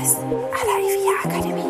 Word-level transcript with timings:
Immowissen 0.00 0.32
à 0.54 0.64
la 0.64 0.76
IVA 0.88 1.12
Akademie. 1.24 1.62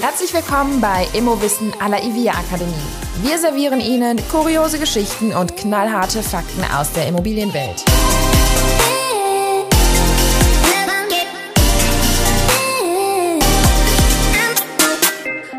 Herzlich 0.00 0.34
willkommen 0.34 0.80
bei 0.80 1.06
Immowissen 1.12 1.72
à 1.78 1.88
la 1.88 2.02
IVA 2.02 2.32
Akademie. 2.32 2.74
Wir 3.22 3.38
servieren 3.38 3.80
Ihnen 3.80 4.18
kuriose 4.28 4.80
Geschichten 4.80 5.32
und 5.32 5.56
knallharte 5.56 6.22
Fakten 6.24 6.64
aus 6.76 6.90
der 6.92 7.06
Immobilienwelt. 7.06 7.84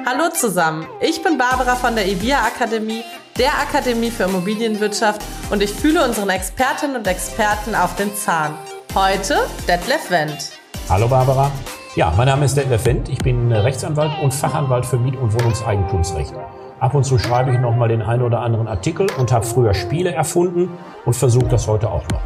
Hallo 0.05 0.30
zusammen, 0.34 0.86
ich 1.00 1.23
bin 1.23 1.38
Barbara 1.38 1.75
von 1.75 1.96
der 1.96 2.05
IVIA 2.05 2.44
Akademie, 2.46 3.04
der 3.38 3.52
Akademie 3.59 4.11
für 4.11 4.23
Immobilienwirtschaft 4.23 5.21
und 5.52 5.61
ich 5.63 5.71
fühle 5.71 6.03
unseren 6.03 6.30
Expertinnen 6.30 6.98
und 6.98 7.08
Experten 7.08 7.73
auf 7.75 7.95
den 7.95 8.16
Zahn. 8.16 8.53
Heute 8.94 9.38
Detlef 9.67 10.12
Wendt. 10.12 10.52
Hallo 10.88 11.08
Barbara. 11.08 11.52
Ja, 11.95 12.13
mein 12.16 12.27
Name 12.27 12.45
ist 12.45 12.55
Detlef 12.55 12.85
Wendt. 12.85 13.09
Ich 13.09 13.20
bin 13.20 13.52
Rechtsanwalt 13.52 14.11
und 14.22 14.34
Fachanwalt 14.34 14.85
für 14.85 14.98
Miet- 14.98 15.17
und 15.17 15.34
Wohnungseigentumsrecht. 15.34 16.34
Ab 16.80 16.94
und 16.94 17.05
zu 17.05 17.17
schreibe 17.17 17.52
ich 17.52 17.59
noch 17.59 17.75
mal 17.75 17.88
den 17.88 18.02
einen 18.02 18.22
oder 18.22 18.41
anderen 18.41 18.67
Artikel 18.67 19.08
und 19.17 19.31
habe 19.31 19.45
früher 19.45 19.73
Spiele 19.73 20.11
erfunden 20.11 20.77
und 21.05 21.16
versuche 21.16 21.47
das 21.47 21.67
heute 21.67 21.89
auch 21.89 22.03
noch. 22.09 22.22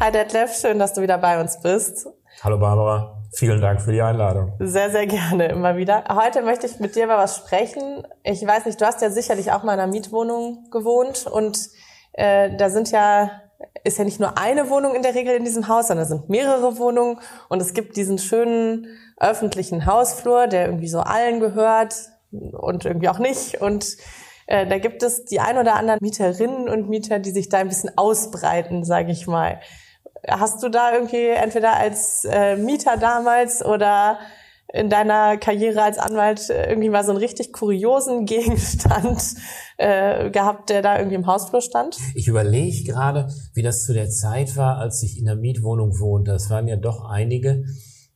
Hi 0.00 0.10
Detlef, 0.10 0.52
schön, 0.60 0.80
dass 0.80 0.94
du 0.94 1.02
wieder 1.02 1.18
bei 1.18 1.40
uns 1.40 1.60
bist. 1.60 2.08
Hallo 2.42 2.58
Barbara. 2.58 3.21
Vielen 3.34 3.60
Dank 3.60 3.80
für 3.80 3.92
die 3.92 4.02
Einladung. 4.02 4.52
Sehr, 4.58 4.90
sehr 4.90 5.06
gerne, 5.06 5.46
immer 5.48 5.76
wieder. 5.76 6.04
Heute 6.08 6.42
möchte 6.42 6.66
ich 6.66 6.80
mit 6.80 6.96
dir 6.96 7.04
über 7.04 7.16
was 7.16 7.36
sprechen. 7.36 8.06
Ich 8.24 8.46
weiß 8.46 8.66
nicht, 8.66 8.80
du 8.80 8.84
hast 8.84 9.00
ja 9.00 9.10
sicherlich 9.10 9.52
auch 9.52 9.62
mal 9.62 9.74
in 9.74 9.80
einer 9.80 9.90
Mietwohnung 9.90 10.68
gewohnt 10.70 11.26
und 11.26 11.58
äh, 12.12 12.54
da 12.56 12.68
sind 12.68 12.90
ja 12.90 13.30
ist 13.84 13.98
ja 13.98 14.04
nicht 14.04 14.20
nur 14.20 14.38
eine 14.38 14.70
Wohnung 14.70 14.94
in 14.94 15.02
der 15.02 15.14
Regel 15.14 15.34
in 15.34 15.44
diesem 15.44 15.68
Haus, 15.68 15.88
sondern 15.88 16.02
es 16.02 16.08
sind 16.08 16.28
mehrere 16.28 16.78
Wohnungen 16.78 17.18
und 17.48 17.62
es 17.62 17.74
gibt 17.74 17.96
diesen 17.96 18.18
schönen 18.18 18.86
öffentlichen 19.18 19.86
Hausflur, 19.86 20.46
der 20.48 20.66
irgendwie 20.66 20.88
so 20.88 21.00
allen 21.00 21.40
gehört 21.40 21.94
und 22.30 22.84
irgendwie 22.84 23.08
auch 23.08 23.18
nicht 23.18 23.60
und 23.60 23.96
äh, 24.46 24.66
da 24.66 24.78
gibt 24.78 25.02
es 25.02 25.24
die 25.24 25.40
ein 25.40 25.58
oder 25.58 25.76
anderen 25.76 26.00
Mieterinnen 26.02 26.68
und 26.68 26.88
Mieter, 26.88 27.18
die 27.18 27.30
sich 27.30 27.48
da 27.48 27.58
ein 27.58 27.68
bisschen 27.68 27.96
ausbreiten, 27.96 28.84
sage 28.84 29.12
ich 29.12 29.26
mal. 29.26 29.60
Hast 30.28 30.62
du 30.62 30.68
da 30.68 30.92
irgendwie 30.92 31.28
entweder 31.28 31.74
als 31.74 32.24
äh, 32.24 32.56
Mieter 32.56 32.96
damals 32.96 33.64
oder 33.64 34.18
in 34.72 34.88
deiner 34.88 35.36
Karriere 35.36 35.82
als 35.82 35.98
Anwalt 35.98 36.48
irgendwie 36.48 36.88
mal 36.88 37.04
so 37.04 37.10
einen 37.10 37.18
richtig 37.18 37.52
kuriosen 37.52 38.24
Gegenstand 38.26 39.34
äh, 39.76 40.30
gehabt, 40.30 40.70
der 40.70 40.82
da 40.82 40.96
irgendwie 40.96 41.16
im 41.16 41.26
Hausflur 41.26 41.60
stand? 41.60 41.98
Ich 42.14 42.28
überlege 42.28 42.84
gerade, 42.84 43.28
wie 43.54 43.62
das 43.62 43.84
zu 43.84 43.92
der 43.92 44.08
Zeit 44.08 44.56
war, 44.56 44.78
als 44.78 45.02
ich 45.02 45.18
in 45.18 45.26
der 45.26 45.36
Mietwohnung 45.36 45.98
wohnte. 45.98 46.32
Das 46.32 46.48
waren 46.50 46.68
ja 46.68 46.76
doch 46.76 47.04
einige, 47.04 47.64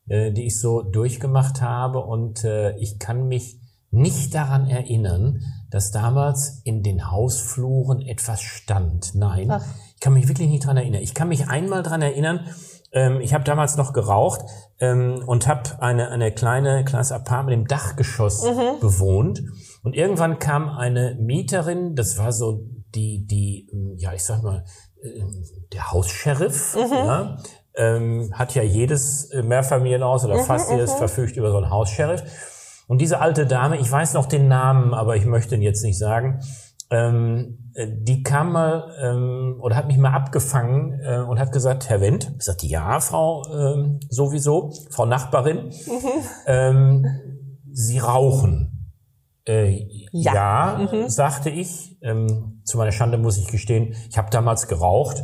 äh, 0.09 0.33
die 0.33 0.47
ich 0.47 0.59
so 0.59 0.83
durchgemacht 0.83 1.61
habe 1.61 2.01
und 2.01 2.45
äh, 2.45 2.77
ich 2.79 2.99
kann 2.99 3.29
mich 3.29 3.61
nicht 3.91 4.35
daran 4.35 4.69
erinnern, 4.69 5.43
dass 5.71 5.91
damals 5.91 6.61
in 6.65 6.83
den 6.83 7.11
Hausfluren 7.11 8.03
etwas 8.03 8.43
stand. 8.43 9.15
Nein, 9.15 9.51
Ach. 9.51 9.65
Ich 10.07 10.09
kann 10.09 10.15
mich 10.15 10.29
wirklich 10.29 10.49
nicht 10.49 10.63
daran 10.63 10.77
erinnern. 10.77 11.03
Ich 11.03 11.15
kann 11.15 11.27
mich 11.27 11.49
einmal 11.49 11.83
daran 11.83 12.01
erinnern, 12.01 12.47
ähm, 12.93 13.21
ich 13.21 13.35
habe 13.35 13.43
damals 13.43 13.77
noch 13.77 13.93
geraucht 13.93 14.43
ähm, 14.79 15.21
und 15.27 15.49
habe 15.49 15.83
eine, 15.83 16.11
eine 16.11 16.31
kleine 16.31 16.85
kleines 16.85 17.11
Apartment 17.11 17.63
im 17.63 17.67
Dachgeschoss 17.67 18.45
mhm. 18.45 18.79
bewohnt. 18.79 19.43
Und 19.83 19.97
irgendwann 19.97 20.39
kam 20.39 20.69
eine 20.69 21.17
Mieterin, 21.17 21.97
das 21.97 22.19
war 22.19 22.31
so 22.31 22.61
die, 22.95 23.27
die, 23.27 23.69
ähm, 23.73 23.97
ja, 23.99 24.13
ich 24.13 24.23
sag 24.23 24.45
mal, 24.45 24.63
äh, 25.03 25.25
der 25.73 25.91
Haussheriff, 25.91 26.77
mhm. 26.77 26.93
ja, 26.93 27.37
ähm, 27.75 28.31
hat 28.33 28.55
ja 28.55 28.63
jedes 28.63 29.31
Mehrfamilienhaus 29.35 30.25
oder 30.25 30.37
mhm, 30.37 30.45
fast 30.45 30.71
jedes 30.71 30.95
mhm. 30.95 30.99
verfügt 30.99 31.37
über 31.37 31.51
so 31.51 31.57
einen 31.57 31.71
Haussheriff. 31.71 32.23
Und 32.87 33.01
diese 33.01 33.19
alte 33.19 33.45
Dame, 33.45 33.77
ich 33.81 33.91
weiß 33.91 34.15
noch 34.15 34.27
den 34.27 34.47
Namen, 34.47 34.95
aber 34.95 35.17
ich 35.17 35.25
möchte 35.25 35.57
ihn 35.57 35.63
jetzt 35.63 35.83
nicht 35.83 35.99
sagen, 35.99 36.39
ähm, 36.91 37.66
die 37.85 38.23
kam 38.23 38.53
mal 38.53 38.95
ähm, 39.03 39.57
oder 39.61 39.77
hat 39.77 39.87
mich 39.87 39.99
mal 39.99 40.13
abgefangen 40.13 40.99
äh, 41.03 41.19
und 41.19 41.39
hat 41.39 41.53
gesagt, 41.53 41.89
Herr 41.91 42.01
Wendt, 42.01 42.33
ich 42.39 42.45
sagte, 42.45 42.67
ja, 42.67 43.01
Frau 43.01 43.43
ähm, 43.53 44.01
sowieso, 44.09 44.73
Frau 44.91 45.05
Nachbarin, 45.05 45.67
mhm. 45.67 46.23
ähm, 46.47 47.07
Sie 47.73 47.99
rauchen. 47.99 48.95
Äh, 49.47 49.87
ja, 50.13 50.35
ja 50.35 50.89
mhm. 50.91 51.09
sagte 51.11 51.51
ich. 51.51 51.99
Ähm, 52.01 52.63
zu 52.65 52.79
meiner 52.79 52.93
Schande 52.93 53.19
muss 53.19 53.37
ich 53.37 53.49
gestehen, 53.49 53.95
ich 54.09 54.17
habe 54.17 54.31
damals 54.31 54.67
geraucht 54.69 55.23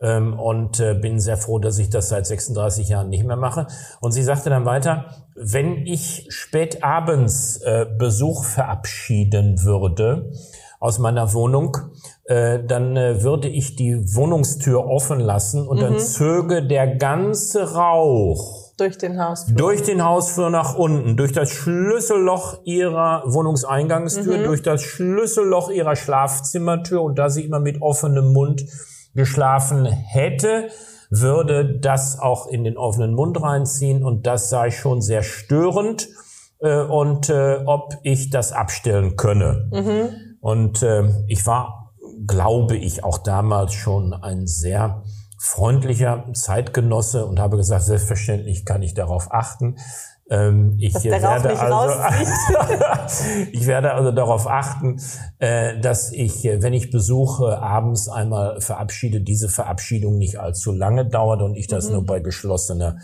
ähm, 0.00 0.38
und 0.38 0.78
äh, 0.78 0.94
bin 0.94 1.18
sehr 1.18 1.36
froh, 1.36 1.58
dass 1.58 1.78
ich 1.78 1.90
das 1.90 2.08
seit 2.08 2.26
36 2.26 2.88
Jahren 2.88 3.08
nicht 3.08 3.24
mehr 3.24 3.36
mache. 3.36 3.66
Und 4.00 4.12
sie 4.12 4.22
sagte 4.22 4.50
dann 4.50 4.64
weiter, 4.64 5.06
wenn 5.34 5.86
ich 5.86 6.26
spät 6.28 6.84
abends 6.84 7.56
äh, 7.62 7.86
Besuch 7.98 8.44
verabschieden 8.44 9.64
würde 9.64 10.30
aus 10.80 10.98
meiner 10.98 11.32
Wohnung, 11.32 11.76
äh, 12.24 12.62
dann 12.64 12.96
äh, 12.96 13.22
würde 13.22 13.48
ich 13.48 13.76
die 13.76 14.14
Wohnungstür 14.14 14.86
offen 14.86 15.20
lassen 15.20 15.66
und 15.66 15.78
mhm. 15.78 15.82
dann 15.82 15.98
zöge 15.98 16.66
der 16.66 16.96
ganze 16.96 17.74
Rauch 17.74 18.68
durch 18.78 18.96
den 18.96 19.20
Hausflur. 19.20 19.56
Durch 19.56 19.82
den 19.82 20.04
Hausflur 20.04 20.50
nach 20.50 20.76
unten, 20.76 21.16
durch 21.16 21.32
das 21.32 21.50
Schlüsselloch 21.50 22.60
ihrer 22.64 23.24
Wohnungseingangstür, 23.26 24.38
mhm. 24.38 24.44
durch 24.44 24.62
das 24.62 24.82
Schlüsselloch 24.82 25.70
ihrer 25.70 25.96
Schlafzimmertür 25.96 27.02
und 27.02 27.18
da 27.18 27.28
sie 27.28 27.44
immer 27.44 27.58
mit 27.58 27.82
offenem 27.82 28.32
Mund 28.32 28.64
geschlafen 29.14 29.84
hätte, 29.86 30.68
würde 31.10 31.78
das 31.80 32.20
auch 32.20 32.46
in 32.46 32.64
den 32.64 32.76
offenen 32.76 33.14
Mund 33.14 33.42
reinziehen 33.42 34.04
und 34.04 34.26
das 34.26 34.48
sei 34.48 34.70
schon 34.70 35.00
sehr 35.00 35.22
störend 35.22 36.08
äh, 36.60 36.82
und 36.82 37.30
äh, 37.30 37.62
ob 37.64 37.94
ich 38.02 38.30
das 38.30 38.52
abstellen 38.52 39.16
könne. 39.16 39.68
Mhm. 39.72 40.27
Und 40.40 40.82
äh, 40.82 41.04
ich 41.26 41.46
war, 41.46 41.92
glaube 42.26 42.76
ich, 42.76 43.04
auch 43.04 43.18
damals 43.18 43.74
schon 43.74 44.12
ein 44.12 44.46
sehr 44.46 45.02
freundlicher 45.38 46.24
Zeitgenosse 46.34 47.24
und 47.24 47.38
habe 47.38 47.56
gesagt, 47.56 47.84
selbstverständlich 47.84 48.64
kann 48.64 48.82
ich 48.82 48.94
darauf 48.94 49.32
achten. 49.32 49.76
Ähm, 50.30 50.76
ich 50.78 50.94
werde 51.04 51.28
also, 51.28 51.48
ich 53.52 53.66
werde 53.66 53.94
also 53.94 54.10
darauf 54.10 54.46
achten, 54.46 55.00
äh, 55.38 55.80
dass 55.80 56.12
ich, 56.12 56.44
äh, 56.44 56.62
wenn 56.62 56.74
ich 56.74 56.90
besuche, 56.90 57.62
abends 57.62 58.08
einmal 58.08 58.60
verabschiede, 58.60 59.22
diese 59.22 59.48
Verabschiedung 59.48 60.18
nicht 60.18 60.38
allzu 60.38 60.72
lange 60.72 61.06
dauert 61.06 61.40
und 61.40 61.54
ich 61.54 61.66
das 61.66 61.86
mhm. 61.86 61.94
nur 61.94 62.04
bei 62.04 62.20
geschlossener 62.20 62.98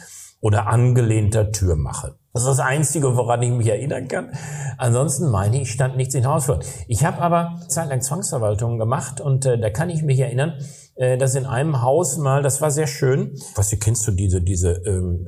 oder 0.45 0.67
angelehnter 0.67 1.53
Tür 1.53 1.75
mache. 1.75 2.17
Das 2.35 2.43
ist 2.43 2.49
das 2.49 2.61
Einzige, 2.61 3.17
woran 3.17 3.41
ich 3.41 3.51
mich 3.51 3.67
erinnern 3.67 4.09
kann. 4.09 4.33
Ansonsten 4.77 5.31
meine 5.31 5.63
ich, 5.63 5.73
stand 5.73 5.97
nichts 5.97 6.15
in 6.15 6.27
Hausflur. 6.27 6.61
Ich 6.87 7.03
habe 7.03 7.23
aber 7.23 7.61
zeitlang 7.69 8.03
Zwangsverwaltungen 8.03 8.79
gemacht 8.79 9.23
und 9.23 9.47
äh, 9.47 9.59
da 9.59 9.71
kann 9.71 9.89
ich 9.89 10.03
mich 10.03 10.21
erinnern, 10.21 10.53
äh, 10.97 11.17
dass 11.17 11.35
in 11.35 11.47
einem 11.47 11.81
Haus 11.81 12.19
mal, 12.19 12.43
das 12.43 12.61
war 12.61 12.71
sehr 12.71 12.87
schön. 12.87 13.41
Was 13.55 13.71
du 13.71 13.79
kennst 13.79 14.07
du 14.07 14.11
diese 14.11 14.43
diese 14.43 14.73
ähm, 14.85 15.27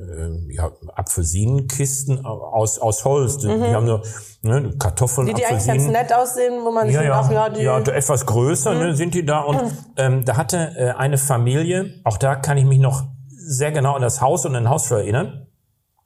äh, 0.51 0.53
ja, 0.53 0.71
Apfelsinenkisten 0.93 2.23
aus 2.23 2.77
aus 2.77 3.03
Holz? 3.03 3.39
Die, 3.39 3.47
mhm. 3.47 3.63
die 3.63 3.69
haben 3.73 3.87
so 3.87 4.01
ne, 4.43 4.75
Kartoffeln, 4.77 5.25
die, 5.25 5.33
die 5.33 5.45
eigentlich 5.47 5.65
ganz 5.65 5.87
nett 5.87 6.13
aussehen, 6.13 6.63
wo 6.63 6.71
man 6.71 6.91
ja, 6.91 7.01
ja, 7.01 7.19
auch, 7.19 7.31
ja, 7.31 7.49
die 7.49 7.63
ja 7.63 7.79
etwas 7.79 8.23
größer 8.27 8.73
mhm. 8.73 8.79
ne, 8.79 8.95
sind 8.95 9.15
die 9.15 9.25
da 9.25 9.39
und 9.39 9.59
ähm, 9.95 10.25
da 10.25 10.37
hatte 10.37 10.73
äh, 10.77 10.91
eine 10.91 11.17
Familie, 11.17 12.01
auch 12.03 12.17
da 12.17 12.35
kann 12.35 12.57
ich 12.57 12.65
mich 12.65 12.77
noch 12.77 13.16
sehr 13.47 13.71
genau 13.71 13.93
an 13.93 14.01
das 14.01 14.21
Haus 14.21 14.45
und 14.45 14.53
den 14.53 14.69
Hausflur 14.69 14.99
erinnern 14.99 15.47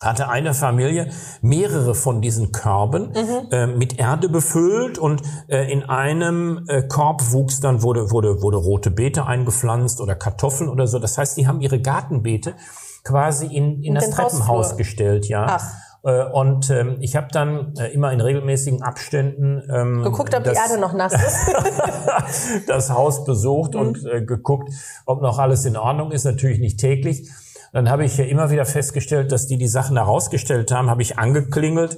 hatte 0.01 0.29
eine 0.29 0.53
Familie 0.53 1.11
mehrere 1.41 1.93
von 1.93 2.21
diesen 2.21 2.51
Körben 2.51 3.11
mhm. 3.11 3.51
äh, 3.51 3.67
mit 3.67 3.99
Erde 3.99 4.29
befüllt 4.29 4.97
und 4.97 5.21
äh, 5.47 5.71
in 5.71 5.83
einem 5.83 6.65
äh, 6.67 6.81
Korb 6.87 7.31
wuchs 7.31 7.59
dann 7.59 7.83
wurde 7.83 8.09
wurde 8.09 8.41
wurde 8.41 8.57
rote 8.57 8.89
Beete 8.89 9.27
eingepflanzt 9.27 10.01
oder 10.01 10.15
Kartoffeln 10.15 10.69
oder 10.69 10.87
so. 10.87 10.97
Das 10.97 11.17
heißt, 11.17 11.37
die 11.37 11.47
haben 11.47 11.61
ihre 11.61 11.79
Gartenbeete 11.79 12.55
quasi 13.03 13.45
in, 13.45 13.83
in 13.83 13.93
das 13.93 14.09
Treppenhaus 14.09 14.47
Hausflur. 14.47 14.77
gestellt, 14.77 15.27
ja. 15.27 15.45
Ach. 15.47 15.73
Äh, 16.03 16.23
und 16.25 16.69
ähm, 16.69 16.97
ich 16.99 17.15
habe 17.15 17.27
dann 17.31 17.73
äh, 17.77 17.87
immer 17.93 18.11
in 18.11 18.21
regelmäßigen 18.21 18.81
Abständen 18.81 19.61
ähm, 19.69 20.03
geguckt, 20.03 20.33
ob 20.35 20.43
das, 20.43 20.53
die 20.53 20.59
Erde 20.59 20.81
noch 20.81 20.93
nass 20.93 21.13
ist. 21.13 22.67
das 22.67 22.89
Haus 22.89 23.23
besucht 23.23 23.75
mhm. 23.75 23.79
und 23.79 24.05
äh, 24.05 24.23
geguckt, 24.23 24.71
ob 25.05 25.21
noch 25.21 25.39
alles 25.39 25.65
in 25.65 25.77
Ordnung 25.77 26.11
ist. 26.11 26.25
Natürlich 26.25 26.59
nicht 26.59 26.79
täglich. 26.79 27.29
Dann 27.73 27.89
habe 27.89 28.03
ich 28.03 28.17
ja 28.17 28.25
immer 28.25 28.51
wieder 28.51 28.65
festgestellt, 28.65 29.31
dass 29.31 29.47
die 29.47 29.57
die 29.57 29.67
Sachen 29.67 29.95
da 29.95 30.03
rausgestellt 30.03 30.71
haben, 30.71 30.89
habe 30.89 31.01
ich 31.01 31.17
angeklingelt 31.17 31.97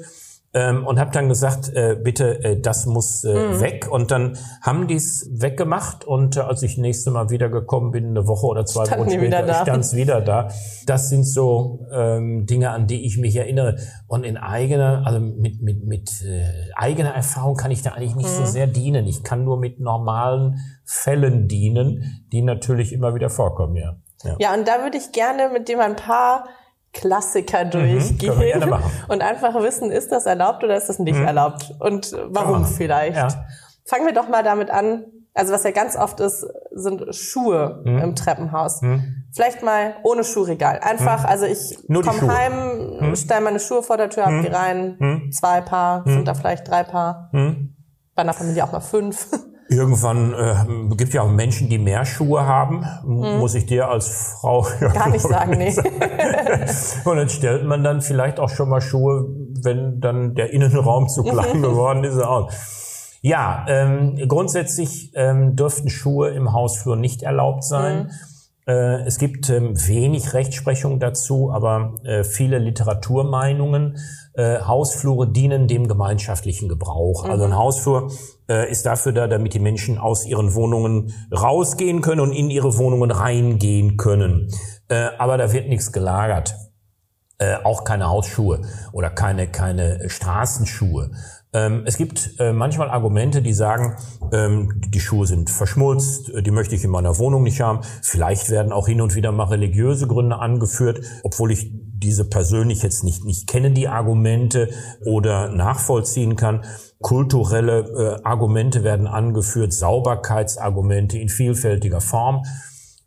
ähm, 0.53 0.85
und 0.85 0.99
habe 0.99 1.11
dann 1.11 1.29
gesagt, 1.29 1.69
äh, 1.73 1.95
bitte, 2.01 2.43
äh, 2.43 2.59
das 2.59 2.85
muss 2.85 3.23
äh, 3.23 3.33
mhm. 3.33 3.59
weg. 3.59 3.87
Und 3.89 4.11
dann 4.11 4.37
haben 4.61 4.87
die 4.87 4.95
es 4.95 5.27
weggemacht 5.31 6.05
und 6.05 6.37
äh, 6.37 6.41
als 6.41 6.61
ich 6.61 6.77
nächste 6.77 7.09
Mal 7.11 7.29
wiedergekommen 7.31 7.91
bin, 7.91 8.09
eine 8.09 8.27
Woche 8.27 8.45
oder 8.45 8.65
zwei 8.65 8.83
Wochen 8.97 9.09
später, 9.09 9.53
stand 9.53 9.83
es 9.83 9.95
wieder 9.95 10.21
da. 10.21 10.49
Das 10.85 11.09
sind 11.09 11.23
so 11.23 11.87
ähm, 11.91 12.45
Dinge, 12.45 12.69
an 12.69 12.85
die 12.85 13.05
ich 13.05 13.17
mich 13.17 13.35
erinnere. 13.35 13.77
Und 14.07 14.23
in 14.25 14.37
eigener, 14.37 15.03
also 15.05 15.19
mit, 15.19 15.61
mit, 15.61 15.85
mit 15.85 16.21
äh, 16.21 16.45
eigener 16.75 17.11
Erfahrung 17.11 17.55
kann 17.55 17.71
ich 17.71 17.81
da 17.81 17.91
eigentlich 17.91 18.15
nicht 18.15 18.29
mhm. 18.29 18.45
so 18.45 18.45
sehr 18.45 18.67
dienen. 18.67 19.07
Ich 19.07 19.23
kann 19.23 19.43
nur 19.43 19.57
mit 19.57 19.79
normalen 19.79 20.59
Fällen 20.85 21.47
dienen, 21.47 22.25
die 22.31 22.43
natürlich 22.43 22.93
immer 22.93 23.15
wieder 23.15 23.29
vorkommen, 23.29 23.75
ja. 23.75 23.95
Ja, 24.23 24.35
ja 24.39 24.53
und 24.53 24.67
da 24.67 24.83
würde 24.83 24.97
ich 24.97 25.11
gerne 25.11 25.49
mit 25.51 25.67
dem 25.67 25.79
ein 25.79 25.95
paar 25.95 26.45
Klassiker 26.93 27.65
mhm, 27.65 27.71
durchgehen 27.71 28.59
mhm, 28.59 28.77
und 29.07 29.21
einfach 29.21 29.55
wissen, 29.61 29.91
ist 29.91 30.11
das 30.11 30.25
erlaubt 30.25 30.63
oder 30.63 30.77
ist 30.77 30.87
das 30.87 30.99
nicht 30.99 31.17
mhm. 31.17 31.25
erlaubt 31.25 31.73
und 31.79 32.15
warum 32.27 32.65
vielleicht. 32.65 33.17
Ja. 33.17 33.45
Fangen 33.85 34.05
wir 34.05 34.13
doch 34.13 34.29
mal 34.29 34.43
damit 34.43 34.69
an. 34.69 35.05
Also 35.33 35.51
was 35.51 35.63
ja 35.63 35.71
ganz 35.71 35.95
oft 35.95 36.19
ist, 36.19 36.45
sind 36.71 37.03
Schuhe 37.15 37.81
mhm. 37.83 37.97
im 37.97 38.15
Treppenhaus. 38.15 38.83
Mhm. 38.83 39.25
Vielleicht 39.33 39.63
mal 39.63 39.95
ohne 40.03 40.23
Schuhregal. 40.23 40.79
Einfach, 40.79 41.21
mhm. 41.21 41.25
also 41.25 41.45
ich 41.45 41.79
komme 41.87 42.33
heim, 42.33 43.15
stelle 43.15 43.41
meine 43.41 43.59
Schuhe 43.59 43.81
vor 43.81 43.97
der 43.97 44.11
Tür, 44.11 44.27
hab 44.27 44.43
die 44.43 44.47
rein, 44.47 45.31
zwei 45.31 45.61
Paar, 45.61 46.03
sind 46.05 46.27
da 46.27 46.35
vielleicht 46.35 46.67
drei 46.67 46.83
Paar. 46.83 47.31
Bei 47.31 48.21
einer 48.21 48.33
Familie 48.33 48.63
auch 48.63 48.71
mal 48.71 48.79
fünf. 48.79 49.27
Irgendwann 49.69 50.33
äh, 50.33 50.95
gibt 50.95 51.13
ja 51.13 51.21
auch 51.21 51.29
Menschen, 51.29 51.69
die 51.69 51.77
mehr 51.77 52.05
Schuhe 52.05 52.45
haben. 52.45 52.85
Hm. 53.03 53.39
Muss 53.39 53.55
ich 53.55 53.65
dir 53.65 53.87
als 53.87 54.35
Frau 54.39 54.65
ja, 54.81 54.89
gar 54.89 55.09
nicht 55.09 55.21
sagen, 55.21 55.57
nee. 55.57 55.73
Und 57.05 57.17
dann 57.17 57.29
stellt 57.29 57.65
man 57.65 57.83
dann 57.83 58.01
vielleicht 58.01 58.39
auch 58.39 58.49
schon 58.49 58.69
mal 58.69 58.81
Schuhe, 58.81 59.25
wenn 59.63 59.99
dann 59.99 60.35
der 60.35 60.51
Innenraum 60.51 61.07
zu 61.07 61.23
klein 61.23 61.61
geworden 61.61 62.03
ist, 62.03 62.19
aus. 62.19 62.53
Ja, 63.21 63.65
ähm, 63.69 64.19
grundsätzlich 64.27 65.11
ähm, 65.15 65.55
dürften 65.55 65.89
Schuhe 65.89 66.31
im 66.31 66.51
Hausflur 66.51 66.97
nicht 66.97 67.23
erlaubt 67.23 67.63
sein. 67.63 68.03
Mhm. 68.03 68.09
Äh, 68.65 69.03
es 69.05 69.17
gibt 69.17 69.49
ähm, 69.49 69.75
wenig 69.87 70.33
Rechtsprechung 70.33 70.99
dazu, 70.99 71.51
aber 71.51 71.95
äh, 72.03 72.23
viele 72.23 72.59
Literaturmeinungen. 72.59 73.97
Äh, 74.33 74.59
Hausflure 74.59 75.27
dienen 75.31 75.67
dem 75.67 75.87
gemeinschaftlichen 75.87 76.69
Gebrauch. 76.69 77.25
Mhm. 77.25 77.31
Also 77.31 77.43
ein 77.45 77.55
Hausflur 77.55 78.11
ist 78.69 78.85
dafür 78.85 79.13
da, 79.13 79.27
damit 79.27 79.53
die 79.53 79.59
Menschen 79.59 79.97
aus 79.97 80.25
ihren 80.25 80.53
Wohnungen 80.53 81.13
rausgehen 81.31 82.01
können 82.01 82.19
und 82.19 82.33
in 82.33 82.49
ihre 82.49 82.77
Wohnungen 82.77 83.09
reingehen 83.09 83.95
können. 83.95 84.51
Aber 85.17 85.37
da 85.37 85.53
wird 85.53 85.69
nichts 85.69 85.93
gelagert. 85.93 86.53
Auch 87.63 87.85
keine 87.85 88.09
Hausschuhe 88.09 88.61
oder 88.91 89.09
keine, 89.09 89.47
keine 89.47 90.09
Straßenschuhe. 90.09 91.11
Ähm, 91.53 91.83
es 91.85 91.97
gibt 91.97 92.39
äh, 92.39 92.51
manchmal 92.51 92.89
Argumente, 92.89 93.43
die 93.43 93.53
sagen, 93.53 93.95
ähm, 94.31 94.81
die 94.87 94.99
Schuhe 94.99 95.27
sind 95.27 95.51
verschmutzt, 95.51 96.29
äh, 96.29 96.41
die 96.41 96.49
möchte 96.49 96.73
ich 96.73 96.83
in 96.83 96.89
meiner 96.89 97.19
Wohnung 97.19 97.43
nicht 97.43 97.61
haben. 97.61 97.81
Vielleicht 98.01 98.49
werden 98.49 98.71
auch 98.71 98.87
hin 98.87 99.01
und 99.01 99.13
wieder 99.13 99.31
mal 99.31 99.45
religiöse 99.45 100.07
Gründe 100.07 100.39
angeführt, 100.39 101.05
obwohl 101.23 101.51
ich 101.51 101.71
diese 101.71 102.25
persönlich 102.25 102.81
jetzt 102.81 103.03
nicht, 103.03 103.23
nicht 103.23 103.47
kenne, 103.47 103.71
die 103.71 103.87
Argumente 103.87 104.69
oder 105.05 105.49
nachvollziehen 105.49 106.35
kann. 106.35 106.65
Kulturelle 107.01 108.19
äh, 108.23 108.23
Argumente 108.23 108.83
werden 108.83 109.05
angeführt, 109.05 109.73
Sauberkeitsargumente 109.73 111.19
in 111.19 111.29
vielfältiger 111.29 112.01
Form. 112.01 112.43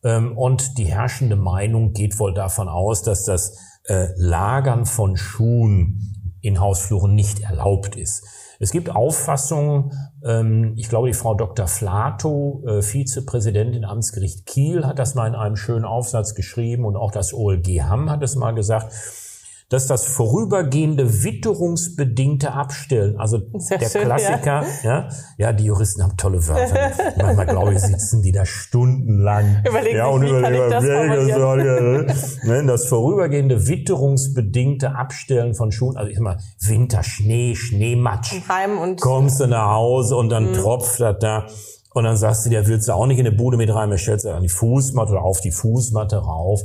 Ähm, 0.04 0.38
und 0.38 0.78
die 0.78 0.84
herrschende 0.84 1.36
Meinung 1.36 1.94
geht 1.94 2.20
wohl 2.20 2.32
davon 2.32 2.68
aus, 2.68 3.02
dass 3.02 3.24
das 3.24 3.58
Lagern 4.16 4.84
von 4.84 5.16
Schuhen 5.16 6.15
in 6.46 6.60
Hausfluren 6.60 7.14
nicht 7.14 7.40
erlaubt 7.40 7.96
ist. 7.96 8.24
Es 8.58 8.70
gibt 8.70 8.90
Auffassungen, 8.90 9.92
ähm, 10.24 10.74
ich 10.76 10.88
glaube, 10.88 11.08
die 11.08 11.14
Frau 11.14 11.34
Dr. 11.34 11.66
Flato, 11.66 12.62
äh, 12.66 12.82
Vizepräsidentin 12.82 13.84
Amtsgericht 13.84 14.46
Kiel, 14.46 14.86
hat 14.86 14.98
das 14.98 15.14
mal 15.14 15.26
in 15.26 15.34
einem 15.34 15.56
schönen 15.56 15.84
Aufsatz 15.84 16.34
geschrieben 16.34 16.84
und 16.84 16.96
auch 16.96 17.10
das 17.10 17.34
OLG 17.34 17.82
Hamm 17.82 18.10
hat 18.10 18.22
es 18.22 18.34
mal 18.36 18.52
gesagt, 18.52 18.92
dass 19.68 19.88
das 19.88 20.06
vorübergehende 20.06 21.24
witterungsbedingte 21.24 22.52
Abstellen, 22.52 23.18
also 23.18 23.40
Sehr 23.58 23.78
der 23.78 23.88
schön, 23.88 24.02
Klassiker, 24.02 24.64
ja. 24.84 24.90
ja. 24.90 25.08
ja, 25.38 25.52
die 25.52 25.64
Juristen 25.64 26.04
haben 26.04 26.16
tolle 26.16 26.46
Wörter. 26.46 26.92
Manchmal 27.16 27.46
glaube 27.46 27.74
ich, 27.74 27.80
sitzen 27.80 28.22
die 28.22 28.30
da 28.30 28.46
stundenlang. 28.46 29.64
Überlegen 29.68 29.96
ja, 29.96 30.06
und 30.06 30.22
wie 30.22 30.40
kann 30.40 30.54
ich 30.54 30.60
das 30.70 30.84
Wege, 30.84 32.06
ne, 32.44 32.64
Das 32.66 32.86
vorübergehende 32.86 33.66
witterungsbedingte 33.66 34.94
Abstellen 34.94 35.54
von 35.54 35.72
Schuhen, 35.72 35.96
also 35.96 36.10
ich 36.10 36.16
sag 36.16 36.22
mal, 36.22 36.38
Winter, 36.60 37.02
Schnee, 37.02 37.56
Schneematsch. 37.56 38.34
Und 38.34 38.48
Heim 38.48 38.78
und 38.78 39.00
kommst 39.00 39.40
du 39.40 39.48
nach 39.48 39.72
Hause 39.72 40.14
und 40.14 40.28
dann 40.28 40.50
mhm. 40.50 40.54
tropft 40.54 41.00
das 41.00 41.16
da. 41.18 41.46
Und 41.92 42.04
dann 42.04 42.16
sagst 42.16 42.46
du 42.46 42.50
dir, 42.50 42.68
willst 42.68 42.86
du 42.86 42.92
auch 42.92 43.06
nicht 43.06 43.18
in 43.18 43.26
eine 43.26 43.34
Bude 43.34 43.56
mit 43.56 43.74
rein, 43.74 43.90
dann 43.90 43.98
stellst 43.98 44.26
du 44.26 44.30
an 44.30 44.42
die 44.42 44.48
Fußmatte 44.48 45.12
oder 45.12 45.22
auf 45.22 45.40
die 45.40 45.50
Fußmatte 45.50 46.18
rauf. 46.18 46.60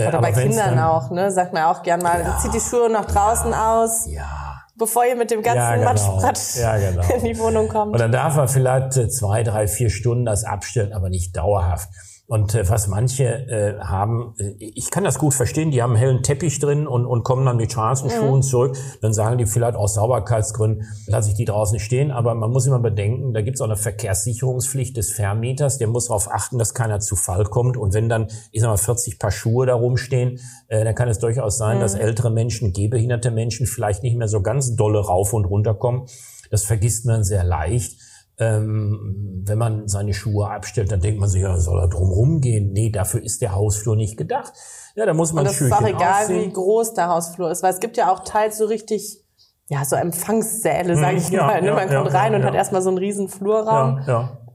Äh, 0.00 0.08
Oder 0.08 0.20
bei 0.20 0.32
Kindern 0.32 0.78
auch, 0.78 1.10
ne? 1.10 1.30
Sagt 1.30 1.52
man 1.52 1.64
auch 1.64 1.82
gern 1.82 2.00
mal, 2.00 2.20
ja, 2.20 2.38
zieht 2.38 2.54
die 2.54 2.60
Schuhe 2.60 2.90
noch 2.90 3.04
draußen 3.04 3.50
ja, 3.50 3.74
aus. 3.74 4.06
Ja. 4.06 4.62
Bevor 4.76 5.04
ihr 5.04 5.14
mit 5.14 5.30
dem 5.30 5.42
ganzen 5.42 5.58
ja, 5.58 5.74
genau. 5.76 5.88
Matschbratsch 5.90 6.56
ja, 6.56 6.78
genau. 6.78 7.02
in 7.14 7.24
die 7.24 7.38
Wohnung 7.38 7.68
kommt. 7.68 7.92
Und 7.92 8.00
dann 8.00 8.12
darf 8.12 8.36
man 8.36 8.48
vielleicht 8.48 8.96
äh, 8.96 9.08
zwei, 9.08 9.42
drei, 9.42 9.68
vier 9.68 9.90
Stunden 9.90 10.24
das 10.24 10.44
abstellen, 10.44 10.92
aber 10.92 11.10
nicht 11.10 11.36
dauerhaft. 11.36 11.90
Und 12.30 12.54
äh, 12.54 12.68
was 12.68 12.86
manche 12.86 13.24
äh, 13.24 13.80
haben, 13.80 14.34
äh, 14.38 14.54
ich 14.60 14.92
kann 14.92 15.02
das 15.02 15.18
gut 15.18 15.34
verstehen, 15.34 15.72
die 15.72 15.82
haben 15.82 15.94
einen 15.94 15.98
hellen 15.98 16.22
Teppich 16.22 16.60
drin 16.60 16.86
und, 16.86 17.04
und 17.04 17.24
kommen 17.24 17.44
dann 17.44 17.56
mit 17.56 17.72
Straßenschuhen 17.72 18.36
mhm. 18.36 18.42
zurück. 18.42 18.76
Dann 19.00 19.12
sagen 19.12 19.36
die 19.36 19.46
vielleicht 19.46 19.74
aus 19.74 19.94
Sauberkeitsgründen, 19.94 20.86
lasse 21.08 21.30
ich 21.30 21.34
die 21.34 21.44
draußen 21.44 21.80
stehen. 21.80 22.12
Aber 22.12 22.36
man 22.36 22.52
muss 22.52 22.66
immer 22.66 22.78
bedenken, 22.78 23.34
da 23.34 23.42
gibt 23.42 23.56
es 23.56 23.60
auch 23.60 23.66
eine 23.66 23.76
Verkehrssicherungspflicht 23.76 24.96
des 24.96 25.10
Vermieters. 25.10 25.78
Der 25.78 25.88
muss 25.88 26.06
darauf 26.06 26.30
achten, 26.30 26.56
dass 26.56 26.72
keiner 26.72 27.00
zu 27.00 27.16
Fall 27.16 27.42
kommt. 27.46 27.76
Und 27.76 27.94
wenn 27.94 28.08
dann, 28.08 28.28
ich 28.52 28.60
sag 28.60 28.68
mal, 28.68 28.76
40 28.76 29.18
Paar 29.18 29.32
Schuhe 29.32 29.66
da 29.66 29.74
rumstehen, 29.74 30.38
äh, 30.68 30.84
dann 30.84 30.94
kann 30.94 31.08
es 31.08 31.18
durchaus 31.18 31.58
sein, 31.58 31.78
mhm. 31.78 31.80
dass 31.80 31.94
ältere 31.96 32.30
Menschen, 32.30 32.72
gehbehinderte 32.72 33.32
Menschen 33.32 33.66
vielleicht 33.66 34.04
nicht 34.04 34.16
mehr 34.16 34.28
so 34.28 34.40
ganz 34.40 34.76
dolle 34.76 35.00
rauf 35.00 35.32
und 35.32 35.46
runter 35.46 35.74
kommen. 35.74 36.06
Das 36.52 36.62
vergisst 36.62 37.06
man 37.06 37.24
sehr 37.24 37.42
leicht 37.42 37.98
ähm, 38.40 39.44
wenn 39.46 39.58
man 39.58 39.86
seine 39.86 40.14
Schuhe 40.14 40.48
abstellt, 40.48 40.90
dann 40.90 41.00
denkt 41.00 41.20
man 41.20 41.28
sich, 41.28 41.42
ja, 41.42 41.56
soll 41.58 41.80
er 41.80 41.88
drum 41.88 42.10
rumgehen? 42.10 42.72
Nee, 42.72 42.90
dafür 42.90 43.22
ist 43.22 43.42
der 43.42 43.54
Hausflur 43.54 43.96
nicht 43.96 44.16
gedacht. 44.16 44.52
Ja, 44.96 45.06
da 45.06 45.14
muss 45.14 45.32
man 45.32 45.46
Und 45.46 45.52
das 45.52 45.60
ist 45.60 45.72
auch 45.72 45.82
egal, 45.82 46.24
aussehen. 46.24 46.50
wie 46.50 46.52
groß 46.52 46.94
der 46.94 47.08
Hausflur 47.08 47.50
ist, 47.50 47.62
weil 47.62 47.72
es 47.72 47.80
gibt 47.80 47.96
ja 47.96 48.10
auch 48.12 48.24
teils 48.24 48.58
so 48.58 48.64
richtig, 48.64 49.22
ja, 49.68 49.84
so 49.84 49.94
Empfangssäle, 49.94 50.96
sage 50.96 51.18
ich 51.18 51.28
ja, 51.28 51.46
mal. 51.46 51.62
Ne? 51.62 51.72
Man 51.72 51.90
ja, 51.90 52.00
kommt 52.00 52.14
rein 52.14 52.32
ja, 52.32 52.38
und 52.38 52.44
hat 52.44 52.54
erstmal 52.54 52.82
so 52.82 52.88
einen 52.88 52.98
riesen 52.98 53.28
Flurraum. 53.28 54.00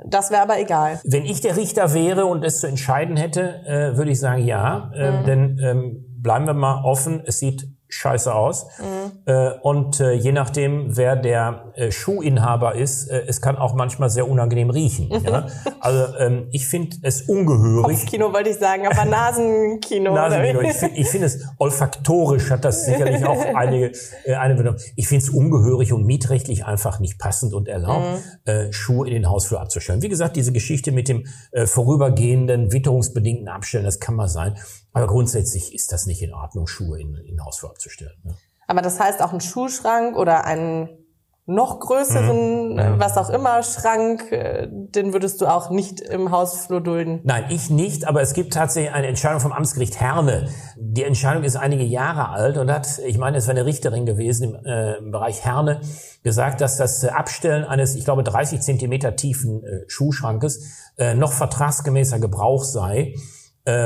Das 0.08 0.30
wäre 0.30 0.42
aber 0.42 0.60
egal. 0.60 1.00
Wenn 1.04 1.24
ich 1.24 1.42
der 1.42 1.56
Richter 1.56 1.94
wäre 1.94 2.26
und 2.26 2.44
es 2.44 2.60
zu 2.60 2.68
entscheiden 2.68 3.18
hätte, 3.18 3.66
äh, 3.66 3.98
würde 3.98 4.12
ich 4.12 4.20
sagen, 4.20 4.44
ja. 4.44 4.92
Äh, 4.94 5.12
mhm. 5.12 5.26
Denn 5.26 5.60
ähm, 5.64 6.06
bleiben 6.22 6.46
wir 6.46 6.54
mal 6.54 6.84
offen, 6.84 7.24
es 7.26 7.40
sieht 7.40 7.68
scheiße 7.96 8.34
aus. 8.34 8.68
Mhm. 8.80 9.12
Äh, 9.26 9.52
und 9.62 10.00
äh, 10.00 10.14
je 10.14 10.32
nachdem, 10.32 10.98
wer 10.98 11.16
der 11.16 11.72
äh, 11.76 11.92
Schuhinhaber 11.92 12.76
ist, 12.76 13.08
äh, 13.10 13.24
es 13.28 13.42
kann 13.42 13.56
auch 13.56 13.74
manchmal 13.74 14.10
sehr 14.10 14.30
unangenehm 14.30 14.70
riechen. 14.70 15.10
ja? 15.24 15.48
Also 15.80 16.18
ähm, 16.18 16.48
ich 16.52 16.68
finde 16.68 16.98
es 17.04 17.24
ungehörig. 17.24 18.00
Kopfkino 18.00 18.34
wollte 18.34 18.50
ich 18.50 18.58
sagen, 18.58 18.88
aber 18.88 19.06
Nasenkino. 19.10 20.14
Nasenkino. 20.14 20.62
Ich 20.62 20.74
finde 20.74 20.96
ich 20.96 21.10
find 21.10 21.24
es 21.24 21.46
olfaktorisch 21.60 22.50
hat 22.50 22.66
das 22.66 22.86
sicherlich 22.86 23.24
auch 23.24 23.40
einige 23.56 23.92
äh, 24.24 24.34
eine 24.34 24.56
Bedeutung. 24.56 24.82
Ich 24.96 25.08
finde 25.08 25.24
es 25.24 25.30
ungehörig 25.30 25.94
und 25.94 26.06
mietrechtlich 26.06 26.66
einfach 26.66 27.00
nicht 27.00 27.20
passend 27.20 27.54
und 27.54 27.68
erlaubt, 27.68 28.06
mhm. 28.48 28.72
Schuhe 28.72 29.08
in 29.08 29.14
den 29.14 29.30
Hausflur 29.30 29.62
abzustellen. 29.62 30.02
Wie 30.02 30.10
gesagt, 30.10 30.36
diese 30.36 30.52
Geschichte 30.52 30.92
mit 30.92 31.08
dem 31.08 31.26
vorübergehenden 31.66 32.72
witterungsbedingten 32.72 33.48
Abstellen, 33.48 33.86
das 33.86 34.00
kann 34.00 34.16
mal 34.16 34.28
sein. 34.28 34.56
Aber 34.96 35.08
grundsätzlich 35.08 35.76
ist 35.76 35.92
das 35.92 36.06
nicht 36.06 36.22
in 36.22 36.34
Ordnung, 36.34 36.68
Schuhe 36.68 37.00
in, 37.00 37.16
in 37.16 37.44
Hausflur 37.44 37.70
abzustellen. 37.70 38.16
Ne? 38.24 38.36
Aber 38.66 38.82
das 38.82 39.00
heißt 39.00 39.22
auch 39.22 39.34
ein 39.34 39.42
Schuhschrank 39.42 40.16
oder 40.18 40.46
einen 40.46 40.90
noch 41.48 41.80
größeren, 41.80 42.74
mhm. 42.74 42.80
Äh, 42.80 43.00
was 43.00 43.18
auch 43.18 43.30
immer, 43.30 43.62
Schrank, 43.62 44.32
äh, 44.32 44.68
den 44.70 45.14
würdest 45.14 45.42
du 45.42 45.46
auch 45.46 45.70
nicht 45.70 46.00
im 46.02 46.32
Hausflur 46.32 46.82
dulden? 46.82 47.20
Nein, 47.24 47.46
ich 47.50 47.70
nicht, 47.70 48.08
aber 48.08 48.22
es 48.22 48.34
gibt 48.34 48.54
tatsächlich 48.54 48.94
eine 48.94 49.08
Entscheidung 49.08 49.40
vom 49.40 49.52
Amtsgericht 49.52 50.00
Herne. 50.00 50.50
Die 50.76 51.04
Entscheidung 51.04 51.44
ist 51.44 51.56
einige 51.56 51.84
Jahre 51.84 52.30
alt 52.30 52.58
und 52.58 52.72
hat, 52.72 53.00
ich 53.06 53.20
meine, 53.20 53.38
es 53.38 53.48
war 53.48 53.52
eine 53.52 53.66
Richterin 53.66 54.08
gewesen 54.08 54.56
im, 54.56 54.66
äh, 54.66 54.96
im 54.96 55.12
Bereich 55.12 55.46
Herne, 55.46 55.82
gesagt, 56.24 56.62
dass 56.62 56.78
das 56.78 57.06
Abstellen 57.06 57.64
eines, 57.64 57.96
ich 57.96 58.06
glaube, 58.06 58.24
30 58.24 58.62
Zentimeter 58.62 59.16
tiefen 59.16 59.64
äh, 59.64 59.84
Schuhschrankes 59.88 60.94
äh, 60.98 61.14
noch 61.14 61.34
vertragsgemäßer 61.34 62.20
Gebrauch 62.20 62.64
sei 62.64 63.00
Äh, 63.00 63.20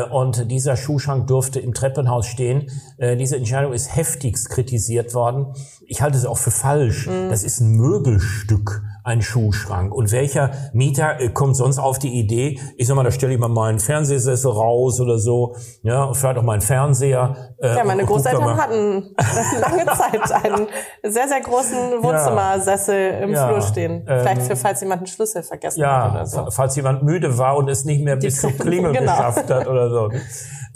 und 0.09 0.51
dieser 0.51 0.75
Schuhschrank 0.75 1.27
durfte 1.27 1.59
im 1.59 1.73
Treppenhaus 1.73 2.27
stehen. 2.27 2.69
Äh, 2.97 3.15
diese 3.15 3.37
Entscheidung 3.37 3.73
ist 3.73 3.95
heftigst 3.95 4.49
kritisiert 4.49 5.13
worden. 5.13 5.53
Ich 5.87 6.01
halte 6.01 6.17
es 6.17 6.25
auch 6.25 6.37
für 6.37 6.51
falsch. 6.51 7.07
Mhm. 7.07 7.29
Das 7.29 7.43
ist 7.43 7.61
ein 7.61 7.71
Möbelstück 7.71 8.81
ein 9.03 9.21
Schuhschrank. 9.21 9.93
Und 9.93 10.11
welcher 10.11 10.51
Mieter 10.73 11.19
äh, 11.19 11.29
kommt 11.29 11.55
sonst 11.55 11.79
auf 11.79 11.99
die 11.99 12.19
Idee, 12.19 12.59
ich 12.77 12.87
sag 12.87 12.95
mal, 12.95 13.03
da 13.03 13.11
stelle 13.11 13.33
ich 13.33 13.39
mal 13.39 13.47
meinen 13.47 13.79
Fernsehsessel 13.79 14.51
raus 14.51 14.99
oder 14.99 15.17
so, 15.17 15.55
ja, 15.83 16.03
und 16.03 16.15
vielleicht 16.15 16.37
auch 16.37 16.43
meinen 16.43 16.61
Fernseher. 16.61 17.53
Äh, 17.57 17.77
ja, 17.77 17.83
meine 17.83 18.05
Großeltern 18.05 18.57
hatten 18.57 19.15
lange 19.61 19.85
Zeit 19.85 20.31
einen 20.31 20.67
sehr, 21.03 21.27
sehr 21.27 21.41
großen 21.41 22.03
Wohnzimmersessel 22.03 23.11
ja, 23.11 23.19
im 23.19 23.31
ja, 23.31 23.47
Flur 23.47 23.61
stehen. 23.61 24.03
Vielleicht 24.05 24.43
für, 24.43 24.53
ähm, 24.53 24.57
falls 24.57 24.81
jemand 24.81 24.99
einen 24.99 25.07
Schlüssel 25.07 25.43
vergessen 25.43 25.79
ja, 25.79 26.03
hat 26.03 26.11
oder 26.11 26.25
so. 26.25 26.51
falls 26.51 26.75
jemand 26.75 27.03
müde 27.03 27.37
war 27.37 27.57
und 27.57 27.69
es 27.69 27.85
nicht 27.85 28.03
mehr 28.03 28.15
die 28.15 28.27
bis 28.27 28.41
zur 28.41 28.51
Klingel 28.51 28.93
genau. 28.93 29.11
geschafft 29.11 29.49
hat 29.49 29.67
oder 29.67 29.89
so. 29.89 30.09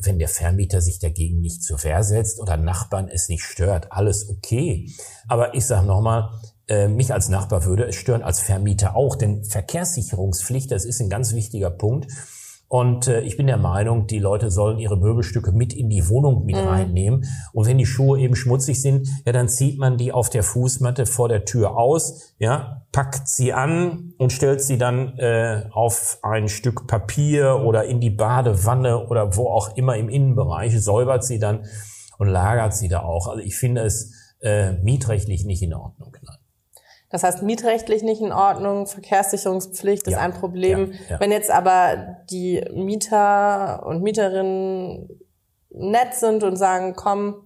Wenn 0.01 0.19
der 0.19 0.27
Vermieter 0.27 0.81
sich 0.81 0.99
dagegen 0.99 1.39
nicht 1.39 1.63
zur 1.63 1.81
Wehr 1.83 2.03
setzt 2.03 2.39
oder 2.41 2.57
Nachbarn 2.57 3.07
es 3.07 3.29
nicht 3.29 3.43
stört, 3.43 3.91
alles 3.91 4.29
okay. 4.29 4.89
Aber 5.27 5.53
ich 5.55 5.65
sage 5.65 5.87
nochmal, 5.87 6.29
äh, 6.67 6.87
mich 6.87 7.13
als 7.13 7.29
Nachbar 7.29 7.65
würde 7.65 7.85
es 7.85 7.95
stören, 7.95 8.23
als 8.23 8.39
Vermieter 8.39 8.95
auch, 8.95 9.15
denn 9.15 9.43
Verkehrssicherungspflicht, 9.43 10.71
das 10.71 10.85
ist 10.85 11.01
ein 11.01 11.09
ganz 11.09 11.33
wichtiger 11.33 11.69
Punkt. 11.69 12.07
Und 12.73 13.07
äh, 13.07 13.21
ich 13.21 13.37
bin 13.37 13.45
der 13.45 13.57
Meinung, 13.57 14.07
die 14.07 14.17
Leute 14.17 14.49
sollen 14.49 14.79
ihre 14.79 14.97
Möbelstücke 14.97 15.51
mit 15.51 15.73
in 15.73 15.91
die 15.91 16.09
Wohnung 16.09 16.43
mit 16.43 16.55
mhm. 16.55 16.67
reinnehmen. 16.67 17.25
Und 17.51 17.67
wenn 17.67 17.77
die 17.77 17.85
Schuhe 17.85 18.19
eben 18.19 18.35
schmutzig 18.35 18.81
sind, 18.81 19.07
ja, 19.27 19.31
dann 19.31 19.47
zieht 19.47 19.77
man 19.77 19.97
die 19.97 20.11
auf 20.11 20.31
der 20.31 20.41
Fußmatte 20.41 21.05
vor 21.05 21.29
der 21.29 21.45
Tür 21.45 21.77
aus, 21.77 22.33
ja, 22.39 22.81
packt 22.91 23.27
sie 23.27 23.53
an 23.53 24.13
und 24.17 24.31
stellt 24.31 24.59
sie 24.59 24.79
dann 24.79 25.19
äh, 25.19 25.65
auf 25.71 26.17
ein 26.23 26.47
Stück 26.47 26.87
Papier 26.87 27.61
oder 27.63 27.85
in 27.85 27.99
die 27.99 28.09
Badewanne 28.09 29.07
oder 29.07 29.37
wo 29.37 29.49
auch 29.49 29.77
immer 29.77 29.95
im 29.95 30.09
Innenbereich, 30.09 30.81
säubert 30.81 31.23
sie 31.23 31.37
dann 31.37 31.65
und 32.17 32.27
lagert 32.27 32.73
sie 32.73 32.87
da 32.87 33.03
auch. 33.03 33.27
Also 33.27 33.43
ich 33.43 33.55
finde 33.55 33.81
es 33.81 34.13
äh, 34.41 34.73
mietrechtlich 34.81 35.45
nicht 35.45 35.61
in 35.61 35.75
Ordnung. 35.75 36.17
Nein. 36.23 36.32
Das 37.13 37.21
heißt, 37.21 37.43
mietrechtlich 37.43 38.01
nicht 38.01 38.21
in 38.21 38.31
Ordnung, 38.31 38.87
Verkehrssicherungspflicht 38.87 40.07
ist 40.07 40.13
ja, 40.13 40.17
ein 40.17 40.33
Problem. 40.33 40.93
Ja, 40.93 40.97
ja. 41.09 41.19
Wenn 41.19 41.31
jetzt 41.31 41.51
aber 41.51 42.17
die 42.31 42.65
Mieter 42.73 43.85
und 43.85 44.01
Mieterinnen 44.01 45.21
nett 45.69 46.15
sind 46.15 46.41
und 46.41 46.55
sagen, 46.55 46.95
komm, 46.95 47.45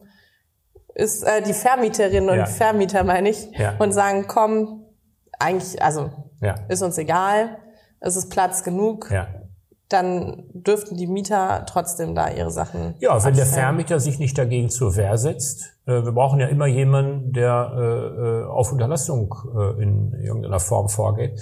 ist 0.95 1.21
äh, 1.23 1.41
die 1.41 1.51
Vermieterinnen 1.51 2.29
und 2.29 2.47
Vermieter 2.47 3.03
meine 3.03 3.27
ich, 3.27 3.49
und 3.77 3.91
sagen, 3.91 4.23
komm, 4.29 4.85
eigentlich, 5.37 5.83
also 5.83 6.11
ist 6.69 6.81
uns 6.81 6.97
egal, 6.97 7.57
es 7.99 8.15
ist 8.15 8.29
Platz 8.29 8.63
genug, 8.63 9.11
dann 9.89 10.43
dürften 10.53 10.97
die 10.97 11.07
Mieter 11.07 11.65
trotzdem 11.65 12.13
da 12.13 12.29
ihre 12.29 12.51
Sachen. 12.51 12.95
Ja, 12.99 13.11
wenn 13.11 13.15
abstellen. 13.15 13.35
der 13.35 13.45
Vermieter 13.45 13.99
sich 13.99 14.19
nicht 14.19 14.37
dagegen 14.37 14.69
zur 14.69 14.95
Wehr 14.95 15.17
setzt. 15.17 15.77
Äh, 15.85 16.03
wir 16.03 16.11
brauchen 16.11 16.39
ja 16.39 16.47
immer 16.47 16.67
jemanden, 16.67 17.31
der 17.31 17.71
äh, 17.75 17.81
äh 17.81 18.45
auf 18.45 18.71
Unterlassung 18.71 19.33
äh, 19.55 19.81
in 19.81 20.13
irgendeiner 20.13 20.59
Form 20.59 20.89
vorgeht. 20.89 21.39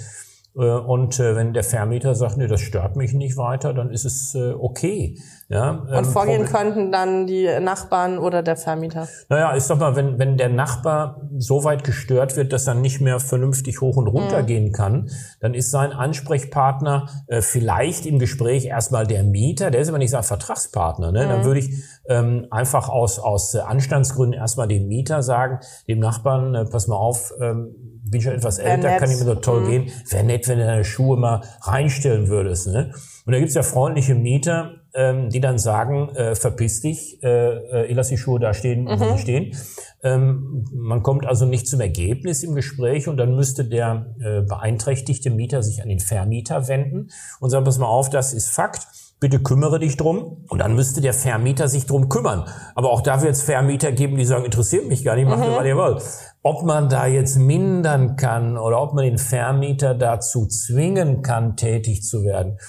Äh, 0.56 0.60
und 0.60 1.20
äh, 1.20 1.36
wenn 1.36 1.52
der 1.52 1.64
Vermieter 1.64 2.14
sagt, 2.14 2.36
nee, 2.36 2.46
das 2.46 2.60
stört 2.60 2.96
mich 2.96 3.12
nicht 3.12 3.36
weiter, 3.36 3.74
dann 3.74 3.90
ist 3.90 4.04
es 4.04 4.34
äh, 4.34 4.52
okay. 4.52 5.18
Ja, 5.48 5.70
und 5.70 5.92
ähm, 5.92 6.04
vorgehen 6.04 6.44
könnten 6.44 6.90
dann 6.90 7.28
die 7.28 7.48
Nachbarn 7.60 8.18
oder 8.18 8.42
der 8.42 8.56
Vermieter? 8.56 9.06
Naja, 9.28 9.56
ich 9.56 9.62
sag 9.62 9.78
mal, 9.78 9.94
wenn, 9.94 10.18
wenn 10.18 10.36
der 10.36 10.48
Nachbar 10.48 11.20
so 11.38 11.62
weit 11.62 11.84
gestört 11.84 12.36
wird, 12.36 12.52
dass 12.52 12.66
er 12.66 12.74
nicht 12.74 13.00
mehr 13.00 13.20
vernünftig 13.20 13.80
hoch 13.80 13.96
und 13.96 14.08
runter 14.08 14.42
mhm. 14.42 14.46
gehen 14.46 14.72
kann, 14.72 15.08
dann 15.40 15.54
ist 15.54 15.70
sein 15.70 15.92
Ansprechpartner 15.92 17.06
äh, 17.28 17.42
vielleicht 17.42 18.06
im 18.06 18.18
Gespräch 18.18 18.66
erstmal 18.66 19.06
der 19.06 19.22
Mieter, 19.22 19.70
der 19.70 19.80
ist 19.80 19.88
aber 19.88 19.98
nicht 19.98 20.10
sein 20.10 20.24
Vertragspartner. 20.24 21.12
Ne? 21.12 21.26
Mhm. 21.26 21.28
Dann 21.28 21.44
würde 21.44 21.60
ich 21.60 21.70
ähm, 22.08 22.46
einfach 22.50 22.88
aus, 22.88 23.20
aus 23.20 23.54
Anstandsgründen 23.54 24.38
erstmal 24.38 24.66
dem 24.66 24.88
Mieter 24.88 25.22
sagen, 25.22 25.60
dem 25.86 26.00
Nachbarn, 26.00 26.54
äh, 26.56 26.64
pass 26.64 26.88
mal 26.88 26.96
auf, 26.96 27.32
ähm, 27.40 27.95
bin 28.10 28.20
schon 28.20 28.32
etwas 28.32 28.58
älter, 28.58 28.96
kann 28.96 29.10
ich 29.10 29.18
mir 29.18 29.24
so 29.24 29.34
toll 29.34 29.62
mhm. 29.62 29.70
gehen. 29.70 29.92
Wäre 30.10 30.24
nett, 30.24 30.48
wenn 30.48 30.58
du 30.58 30.66
deine 30.66 30.84
Schuhe 30.84 31.16
mal 31.16 31.42
reinstellen 31.62 32.28
würdest. 32.28 32.68
Ne? 32.68 32.92
Und 33.24 33.32
da 33.32 33.38
gibt's 33.38 33.54
ja 33.54 33.62
freundliche 33.62 34.14
Mieter, 34.14 34.74
ähm, 34.94 35.28
die 35.30 35.40
dann 35.40 35.58
sagen, 35.58 36.08
äh, 36.14 36.34
verpiss 36.34 36.80
dich, 36.80 37.22
äh, 37.22 37.28
äh, 37.28 37.86
ich 37.86 37.96
lass 37.96 38.08
die 38.08 38.16
Schuhe 38.16 38.38
da 38.40 38.54
stehen, 38.54 38.86
wo 38.86 38.92
mhm. 38.92 39.16
sie 39.16 39.18
stehen. 39.18 39.56
Ähm, 40.02 40.64
man 40.72 41.02
kommt 41.02 41.26
also 41.26 41.44
nicht 41.44 41.66
zum 41.66 41.80
Ergebnis 41.80 42.42
im 42.42 42.54
Gespräch 42.54 43.08
und 43.08 43.16
dann 43.16 43.34
müsste 43.34 43.64
der 43.64 44.14
äh, 44.20 44.42
beeinträchtigte 44.42 45.30
Mieter 45.30 45.62
sich 45.62 45.82
an 45.82 45.88
den 45.88 46.00
Vermieter 46.00 46.68
wenden 46.68 47.08
und 47.40 47.50
sagen, 47.50 47.64
pass 47.64 47.78
mal 47.78 47.86
auf, 47.86 48.10
das 48.10 48.32
ist 48.32 48.48
Fakt 48.48 48.86
bitte 49.20 49.42
kümmere 49.42 49.78
dich 49.78 49.96
drum. 49.96 50.44
Und 50.48 50.58
dann 50.58 50.74
müsste 50.74 51.00
der 51.00 51.14
Vermieter 51.14 51.68
sich 51.68 51.86
drum 51.86 52.08
kümmern. 52.08 52.44
Aber 52.74 52.90
auch 52.90 53.00
da 53.00 53.22
wird 53.22 53.32
es 53.32 53.42
Vermieter 53.42 53.92
geben, 53.92 54.16
die 54.16 54.24
sagen, 54.24 54.44
interessiert 54.44 54.86
mich 54.86 55.04
gar 55.04 55.16
nicht, 55.16 55.28
macht 55.28 55.40
mhm. 55.40 55.54
was 55.56 55.64
ihr 55.64 55.76
wollt. 55.76 56.02
Ob 56.46 56.62
man 56.62 56.88
da 56.88 57.06
jetzt 57.06 57.38
mindern 57.38 58.14
kann 58.14 58.56
oder 58.56 58.80
ob 58.80 58.94
man 58.94 59.04
den 59.04 59.18
Vermieter 59.18 59.94
dazu 59.94 60.46
zwingen 60.46 61.22
kann, 61.22 61.56
tätig 61.56 62.04
zu 62.04 62.22
werden, 62.22 62.60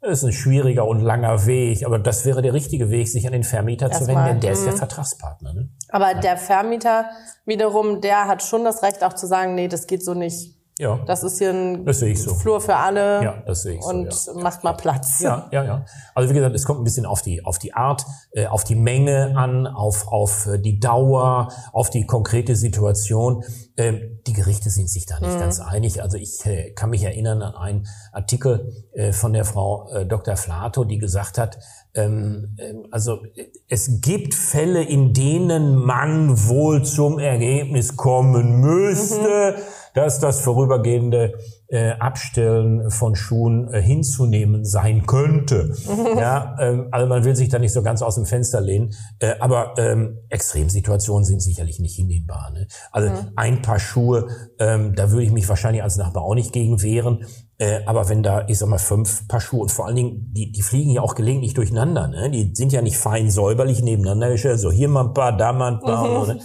ist 0.00 0.24
ein 0.24 0.32
schwieriger 0.32 0.88
und 0.88 1.00
langer 1.00 1.44
Weg, 1.44 1.84
aber 1.84 1.98
das 1.98 2.24
wäre 2.24 2.40
der 2.40 2.54
richtige 2.54 2.88
Weg, 2.88 3.06
sich 3.06 3.26
an 3.26 3.34
den 3.34 3.44
Vermieter 3.44 3.90
Erstmal, 3.90 4.08
zu 4.08 4.14
wenden, 4.14 4.28
denn 4.28 4.40
der 4.40 4.52
ist 4.52 4.64
der 4.64 4.72
mhm. 4.72 4.78
Vertragspartner. 4.78 5.52
Ne? 5.52 5.68
Aber 5.90 6.12
ja. 6.12 6.20
der 6.20 6.38
Vermieter 6.38 7.04
wiederum, 7.44 8.00
der 8.00 8.28
hat 8.28 8.42
schon 8.42 8.64
das 8.64 8.82
Recht 8.82 9.04
auch 9.04 9.12
zu 9.12 9.26
sagen, 9.26 9.54
nee, 9.54 9.68
das 9.68 9.86
geht 9.86 10.02
so 10.02 10.14
nicht. 10.14 10.57
Ja. 10.78 11.00
Das 11.06 11.24
ist 11.24 11.38
hier 11.38 11.50
ein 11.50 11.84
so. 12.14 12.34
Flur 12.34 12.60
für 12.60 12.76
alle. 12.76 13.22
Ja, 13.22 13.42
das 13.44 13.62
sehe 13.62 13.74
ich 13.74 13.82
so. 13.82 13.88
Und 13.88 14.26
ja. 14.26 14.32
macht 14.34 14.62
mal 14.62 14.74
Platz. 14.74 15.18
Ja, 15.20 15.48
ja, 15.50 15.64
ja. 15.64 15.84
Also 16.14 16.30
wie 16.30 16.34
gesagt, 16.34 16.54
es 16.54 16.64
kommt 16.64 16.80
ein 16.80 16.84
bisschen 16.84 17.04
auf 17.04 17.20
die, 17.20 17.44
auf 17.44 17.58
die 17.58 17.74
Art, 17.74 18.06
äh, 18.30 18.46
auf 18.46 18.62
die 18.62 18.76
Menge 18.76 19.36
an, 19.36 19.66
auf, 19.66 20.06
auf 20.06 20.46
äh, 20.46 20.58
die 20.58 20.78
Dauer, 20.78 21.48
auf 21.72 21.90
die 21.90 22.06
konkrete 22.06 22.54
Situation. 22.54 23.42
Ähm, 23.76 24.20
die 24.28 24.32
Gerichte 24.32 24.70
sind 24.70 24.88
sich 24.88 25.04
da 25.04 25.18
nicht 25.18 25.34
mhm. 25.34 25.40
ganz 25.40 25.58
einig. 25.58 26.00
Also 26.00 26.16
ich 26.16 26.46
äh, 26.46 26.70
kann 26.70 26.90
mich 26.90 27.02
erinnern 27.02 27.42
an 27.42 27.56
einen 27.56 27.86
Artikel 28.12 28.86
äh, 28.92 29.12
von 29.12 29.32
der 29.32 29.44
Frau 29.44 29.90
äh, 29.90 30.06
Dr. 30.06 30.36
Flato, 30.36 30.84
die 30.84 30.98
gesagt 30.98 31.38
hat, 31.38 31.58
ähm, 31.94 32.56
ähm, 32.60 32.86
also 32.92 33.18
es 33.68 34.00
gibt 34.00 34.32
Fälle, 34.32 34.84
in 34.84 35.12
denen 35.12 35.74
man 35.74 36.46
wohl 36.46 36.84
zum 36.84 37.18
Ergebnis 37.18 37.96
kommen 37.96 38.60
müsste. 38.60 39.56
Mhm 39.56 39.77
dass 39.94 40.20
das 40.20 40.40
vorübergehende 40.40 41.34
äh, 41.68 41.90
Abstellen 41.98 42.90
von 42.90 43.14
Schuhen 43.14 43.72
äh, 43.72 43.82
hinzunehmen 43.82 44.64
sein 44.64 45.06
könnte. 45.06 45.74
ja, 46.16 46.56
ähm, 46.60 46.88
also 46.90 47.06
man 47.06 47.24
will 47.24 47.36
sich 47.36 47.48
da 47.48 47.58
nicht 47.58 47.72
so 47.72 47.82
ganz 47.82 48.00
aus 48.00 48.14
dem 48.14 48.24
Fenster 48.24 48.60
lehnen, 48.60 48.94
äh, 49.18 49.34
aber 49.38 49.74
ähm, 49.76 50.20
Extremsituationen 50.30 51.24
sind 51.24 51.42
sicherlich 51.42 51.78
nicht 51.78 51.96
hinnehmbar. 51.96 52.50
Ne? 52.52 52.66
Also 52.90 53.10
mhm. 53.10 53.32
ein 53.36 53.62
paar 53.62 53.78
Schuhe, 53.78 54.28
ähm, 54.58 54.94
da 54.94 55.10
würde 55.10 55.24
ich 55.24 55.32
mich 55.32 55.48
wahrscheinlich 55.48 55.82
als 55.82 55.96
Nachbar 55.96 56.22
auch 56.22 56.34
nicht 56.34 56.52
gegen 56.52 56.82
wehren. 56.82 57.26
Äh, 57.58 57.80
aber 57.86 58.08
wenn 58.08 58.22
da, 58.22 58.46
ich 58.46 58.58
sag 58.58 58.68
mal, 58.68 58.78
fünf 58.78 59.26
Paar 59.26 59.40
Schuhe 59.40 59.62
und 59.62 59.72
vor 59.72 59.86
allen 59.86 59.96
Dingen, 59.96 60.32
die, 60.32 60.52
die 60.52 60.62
fliegen 60.62 60.92
ja 60.92 61.02
auch 61.02 61.16
gelegentlich 61.16 61.54
durcheinander, 61.54 62.06
ne? 62.06 62.30
Die 62.30 62.54
sind 62.54 62.72
ja 62.72 62.82
nicht 62.82 62.96
fein 62.96 63.30
säuberlich 63.30 63.82
nebeneinander 63.82 64.30
gestellt, 64.30 64.60
so 64.60 64.70
hier 64.70 64.88
mal 64.88 65.06
ein 65.06 65.12
paar, 65.12 65.36
da 65.36 65.52
mal 65.52 65.74
ein 65.74 65.80
paar. 65.80 66.06
Mhm. 66.06 66.16
Oder, 66.16 66.36
äh, 66.36 66.40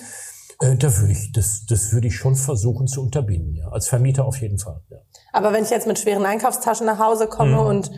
da 0.59 0.97
würde 0.97 1.11
ich, 1.11 1.31
das, 1.31 1.65
das 1.67 1.91
würde 1.93 2.07
ich 2.07 2.15
schon 2.15 2.35
versuchen 2.35 2.87
zu 2.87 3.01
unterbinden, 3.01 3.55
ja. 3.55 3.69
Als 3.69 3.87
Vermieter 3.87 4.25
auf 4.25 4.39
jeden 4.41 4.59
Fall. 4.59 4.81
Ja. 4.89 4.97
Aber 5.31 5.53
wenn 5.53 5.63
ich 5.63 5.69
jetzt 5.69 5.87
mit 5.87 5.99
schweren 5.99 6.25
Einkaufstaschen 6.25 6.85
nach 6.85 6.99
Hause 6.99 7.27
komme 7.27 7.61
mhm. 7.61 7.67
und 7.67 7.91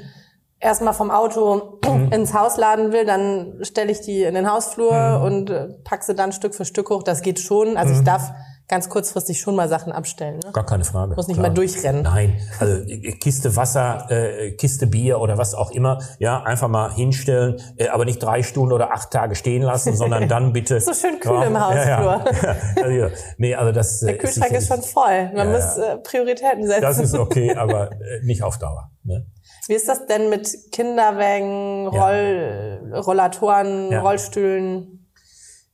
erstmal 0.60 0.94
vom 0.94 1.12
Auto 1.12 1.80
mhm. 1.86 2.12
ins 2.12 2.34
Haus 2.34 2.58
laden 2.58 2.92
will, 2.92 3.06
dann 3.06 3.60
stelle 3.62 3.92
ich 3.92 4.02
die 4.02 4.24
in 4.24 4.34
den 4.34 4.50
Hausflur 4.52 5.20
mhm. 5.20 5.24
und 5.24 5.50
äh, 5.50 5.68
pack 5.84 6.04
sie 6.04 6.16
dann 6.16 6.32
Stück 6.32 6.56
für 6.56 6.66
Stück 6.66 6.90
hoch. 6.90 7.04
Das 7.04 7.22
geht 7.22 7.40
schon. 7.40 7.78
Also 7.78 7.94
ich 7.94 8.00
mhm. 8.00 8.06
darf 8.06 8.32
ganz 8.68 8.90
kurzfristig 8.90 9.40
schon 9.40 9.56
mal 9.56 9.70
Sachen 9.70 9.92
abstellen. 9.92 10.40
Ne? 10.44 10.52
Gar 10.52 10.66
keine 10.66 10.84
Frage. 10.84 11.16
Muss 11.16 11.28
nicht 11.28 11.38
klar. 11.38 11.50
mal 11.50 11.54
durchrennen. 11.54 12.04
Nein, 12.04 12.40
also 12.60 12.74
äh, 12.84 13.12
Kiste 13.14 13.56
Wasser, 13.56 14.08
äh, 14.10 14.52
Kiste 14.52 14.88
Bier 14.88 15.20
oder 15.20 15.38
was 15.38 15.54
auch 15.54 15.72
immer, 15.72 16.00
ja, 16.20 16.42
einfach 16.44 16.68
mal 16.68 16.94
hinstellen, 16.94 17.62
äh, 17.78 17.90
aber 17.90 18.06
nicht 18.06 18.22
drei 18.22 18.44
Stunden 18.44 18.74
oder 18.74 18.92
acht 18.92 19.12
Tage 19.12 19.36
stehen 19.36 19.62
lassen, 19.62 19.96
sondern 19.96 20.28
dann 20.28 20.54
bitte. 20.54 20.80
so 20.80 20.94
schön 20.94 21.20
kühl 21.20 21.34
ja, 21.34 21.44
im 21.44 21.60
Hausflur. 21.60 22.26
Ja, 22.42 22.56
ja. 22.78 22.84
Also, 22.84 23.16
nee, 23.38 23.56
also 23.56 23.72
das. 23.72 24.00
Der 24.00 24.18
Kühlschrank 24.18 24.52
ist, 24.52 24.64
ist 24.64 24.68
schon 24.68 24.82
voll. 24.82 25.32
Man 25.36 25.52
muss 25.52 25.78
äh, 25.78 25.98
Prioritäten 25.98 26.66
setzen. 26.66 26.82
Das 26.82 27.00
ist 27.00 27.14
okay, 27.18 27.56
aber 27.56 27.92
äh, 27.92 28.24
nicht 28.24 28.42
auf 28.44 28.58
Dauer. 28.58 28.92
Ne? 29.04 29.26
Wie 29.68 29.74
ist 29.74 29.88
das 29.88 30.06
denn 30.06 30.30
mit 30.30 30.72
Kinderwägen, 30.72 31.88
Roll, 31.88 32.92
Rollatoren, 32.94 33.94
Rollstühlen? 33.94 34.95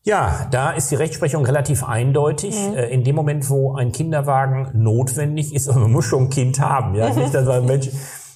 Ja, 0.04 0.48
da 0.50 0.72
ist 0.72 0.90
die 0.90 0.96
Rechtsprechung 0.96 1.46
relativ 1.46 1.84
eindeutig. 1.84 2.56
Mhm. 2.56 2.76
Äh, 2.76 2.88
in 2.88 3.04
dem 3.04 3.16
Moment, 3.16 3.50
wo 3.50 3.76
ein 3.76 3.92
Kinderwagen 3.92 4.72
notwendig 4.74 5.54
ist, 5.54 5.68
und 5.68 5.80
man 5.80 5.92
muss 5.92 6.06
schon 6.06 6.24
ein 6.24 6.30
Kind 6.30 6.60
haben, 6.60 6.96
ja, 6.96 7.14
nicht, 7.14 7.34
dass 7.34 7.48
ein 7.48 7.66
Mensch, 7.66 7.90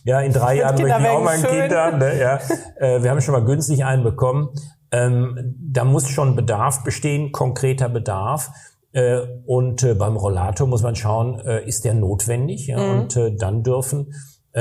ja, 0.03 0.21
in 0.21 0.31
drei 0.31 0.55
Jahren 0.59 0.79
möchte 0.79 0.99
ich 1.01 1.07
auch 1.07 1.23
mal 1.23 1.33
ein 1.33 1.41
schön. 1.41 1.61
Kind 1.61 1.75
haben, 1.75 1.97
ne? 1.97 2.19
ja, 2.19 2.39
äh, 2.77 3.01
wir 3.01 3.09
haben 3.09 3.21
schon 3.21 3.33
mal 3.33 3.43
günstig 3.43 3.83
einen 3.83 4.03
bekommen. 4.03 4.49
Ähm, 4.91 5.55
da 5.59 5.83
muss 5.83 6.07
schon 6.07 6.35
Bedarf 6.35 6.83
bestehen, 6.83 7.31
konkreter 7.31 7.89
Bedarf. 7.89 8.51
Äh, 8.91 9.21
und 9.45 9.85
beim 9.97 10.15
Rollator 10.15 10.67
muss 10.67 10.83
man 10.83 10.95
schauen, 10.95 11.39
ist 11.39 11.83
der 11.83 11.95
notwendig? 11.95 12.67
Ja? 12.67 12.77
Mhm. 12.77 12.99
Und 12.99 13.41
dann 13.41 13.61
dürfen 13.61 14.13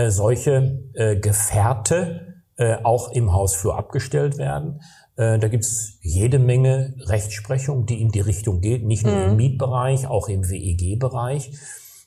solche 0.09 0.81
Gefährte 1.21 2.35
äh, 2.57 2.77
auch 2.85 3.11
im 3.11 3.33
Hausflur 3.33 3.77
abgestellt 3.77 4.39
werden. 4.39 4.81
Äh, 5.17 5.39
da 5.39 5.49
gibt's 5.49 5.99
jede 6.01 6.39
Menge 6.39 6.95
Rechtsprechung, 7.07 7.87
die 7.87 8.01
in 8.01 8.11
die 8.11 8.21
Richtung 8.21 8.61
geht, 8.61 8.85
nicht 8.85 9.07
nur 9.07 9.15
mhm. 9.15 9.31
im 9.31 9.37
Mietbereich, 9.37 10.07
auch 10.07 10.29
im 10.29 10.49
WEG-Bereich. 10.49 11.53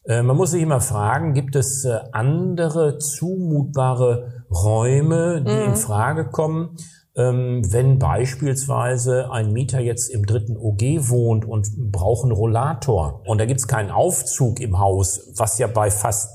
Äh, 0.06 0.24
man 0.24 0.36
muss 0.36 0.52
sich 0.52 0.62
immer 0.62 0.82
fragen, 0.82 1.34
gibt 1.34 1.56
es 1.56 1.86
äh, 1.86 2.00
andere 2.12 2.98
zumutbare 2.98 4.46
Räume, 4.50 5.42
die 5.42 5.54
mhm. 5.54 5.74
in 5.74 5.76
Frage 5.76 6.26
kommen? 6.30 6.78
Ähm, 7.16 7.62
wenn 7.72 7.98
beispielsweise 7.98 9.32
ein 9.32 9.52
Mieter 9.52 9.80
jetzt 9.80 10.10
im 10.10 10.26
dritten 10.26 10.56
OG 10.56 11.10
wohnt 11.10 11.46
und 11.46 11.92
braucht 11.92 12.24
einen 12.24 12.32
Rollator 12.32 13.24
und 13.26 13.40
da 13.40 13.46
gibt's 13.46 13.68
keinen 13.68 13.90
Aufzug 13.90 14.60
im 14.60 14.78
Haus, 14.78 15.32
was 15.36 15.58
ja 15.58 15.66
bei 15.66 15.90
fast 15.90 16.30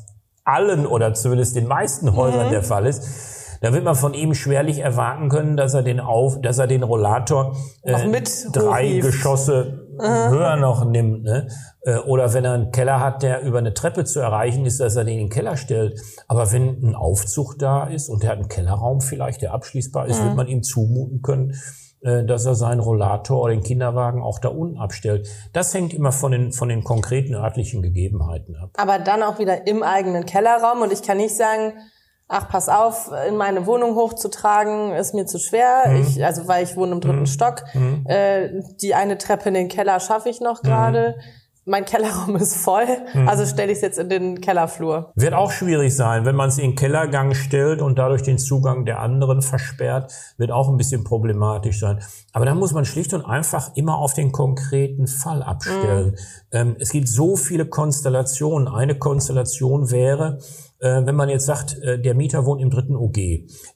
allen 0.45 0.87
oder 0.87 1.15
zumindest 1.15 1.55
den 1.55 1.69
meisten 1.69 2.17
Häusern 2.17 2.47
mhm. 2.47 2.51
der 2.51 2.63
Fall 2.65 2.87
ist, 2.87 3.05
da 3.63 3.73
wird 3.73 3.85
man 3.85 3.95
von 3.95 4.13
ihm 4.13 4.35
schwerlich 4.35 4.81
erwarten 4.81 5.29
können, 5.29 5.57
dass 5.57 5.73
er 5.73 5.83
den 5.83 6.01
auf, 6.01 6.41
dass 6.41 6.59
er 6.59 6.67
den 6.67 6.83
Rollator 6.83 7.57
äh, 7.85 8.07
mit 8.09 8.29
drei 8.53 8.89
hochhieft. 8.89 9.07
Geschosse 9.07 9.87
Aha. 9.99 10.31
höher 10.31 10.57
noch 10.57 10.85
nimmt, 10.85 11.23
ne? 11.23 11.47
Äh, 11.83 11.99
oder 11.99 12.35
wenn 12.35 12.45
er 12.45 12.55
einen 12.55 12.73
Keller 12.73 12.99
hat, 12.99 13.23
der 13.23 13.43
über 13.43 13.59
eine 13.59 13.73
Treppe 13.73 14.05
zu 14.05 14.19
erreichen 14.19 14.67
ist, 14.67 14.81
dass 14.81 14.97
er 14.97 15.05
den 15.05 15.15
in 15.15 15.25
den 15.27 15.31
Keller 15.31 15.57
stellt. 15.57 16.01
Aber 16.27 16.51
wenn 16.53 16.83
ein 16.83 16.95
Aufzug 16.97 17.57
da 17.57 17.85
ist 17.85 18.09
und 18.09 18.25
er 18.25 18.31
hat 18.31 18.39
einen 18.39 18.49
Kellerraum 18.49 19.01
vielleicht, 19.01 19.43
der 19.43 19.55
abschließbar 19.55 20.09
ist, 20.09 20.21
mhm. 20.21 20.27
wird 20.27 20.37
man 20.37 20.49
ihm 20.49 20.65
zumuten 20.65 21.23
können, 21.23 21.55
äh, 22.01 22.25
dass 22.25 22.45
er 22.47 22.57
seinen 22.57 22.81
Rollator 22.81 23.43
oder 23.43 23.53
den 23.53 23.63
Kinderwagen 23.63 24.23
auch 24.23 24.41
da 24.41 24.49
unten 24.49 24.79
abstellt. 24.79 25.29
Das 25.53 25.73
hängt 25.73 25.95
immer 25.95 26.11
von 26.11 26.33
den, 26.33 26.51
von 26.51 26.69
den 26.69 26.83
konkreten 26.83 27.35
örtlichen 27.37 27.81
Gegebenheiten 27.81 28.57
ab. 28.57 28.71
Aber 28.77 28.99
dann 28.99 29.23
auch 29.23 29.39
wieder 29.39 29.69
im 29.69 29.85
eigenen 29.85 30.27
Kellerraum 30.27 30.83
und 30.83 30.93
ich 30.93 31.05
kann 31.05 31.19
nicht 31.19 31.37
sagen, 31.37 31.75
ach, 32.33 32.49
pass 32.49 32.69
auf, 32.69 33.11
in 33.29 33.37
meine 33.37 33.67
Wohnung 33.67 33.95
hochzutragen, 33.95 34.93
ist 34.93 35.15
mir 35.15 35.27
zu 35.27 35.39
schwer. 35.39 35.85
Mhm. 35.89 36.03
Ich, 36.03 36.25
also 36.25 36.49
weil 36.49 36.65
ich 36.65 36.77
wohne 36.77 36.93
im 36.93 37.01
dritten 37.01 37.21
mhm. 37.21 37.27
Stock. 37.27 37.63
Mhm. 37.75 38.05
Äh, 38.07 38.63
die 38.81 38.95
eine 38.95 39.19
Treppe 39.19 39.49
in 39.49 39.55
den 39.55 39.69
Keller 39.69 40.01
schaffe 40.01 40.31
ich 40.31 40.41
noch 40.41 40.63
gerade. 40.63 41.17
Mhm. 41.17 41.23
Mein 41.65 41.85
Kellerraum 41.85 42.35
ist 42.41 42.57
voll, 42.57 42.87
mhm. 43.15 43.29
also 43.29 43.47
stelle 43.47 43.71
ich 43.71 43.77
es 43.77 43.83
jetzt 43.83 43.99
in 43.99 44.09
den 44.09 44.41
Kellerflur. 44.41 45.13
Wird 45.15 45.33
auch 45.33 45.53
schwierig 45.53 45.95
sein, 45.95 46.25
wenn 46.25 46.35
man 46.35 46.49
es 46.49 46.59
in 46.59 46.71
den 46.71 46.75
Kellergang 46.75 47.35
stellt 47.35 47.81
und 47.81 47.99
dadurch 47.99 48.23
den 48.23 48.39
Zugang 48.39 48.85
der 48.85 48.99
anderen 48.99 49.43
versperrt, 49.43 50.13
wird 50.39 50.51
auch 50.51 50.69
ein 50.69 50.77
bisschen 50.77 51.05
problematisch 51.05 51.79
sein. 51.79 52.01
Aber 52.33 52.47
da 52.47 52.55
muss 52.57 52.73
man 52.73 52.85
schlicht 52.85 53.15
und 53.15 53.25
einfach 53.25 53.77
immer 53.77 53.99
auf 53.99 54.15
den 54.15 54.33
konkreten 54.33 55.07
Fall 55.07 55.43
abstellen. 55.43 56.11
Mhm. 56.11 56.17
Ähm, 56.51 56.77
es 56.81 56.91
gibt 56.91 57.07
so 57.07 57.37
viele 57.37 57.67
Konstellationen. 57.67 58.67
Eine 58.67 58.99
Konstellation 58.99 59.93
wäre, 59.93 60.41
wenn 60.83 61.15
man 61.15 61.29
jetzt 61.29 61.47
sagt, 61.47 61.79
äh, 61.83 62.01
der 62.01 62.15
Mieter 62.15 62.45
wohnt 62.45 62.61
im 62.61 62.71
dritten 62.71 62.97
OG, 62.97 63.19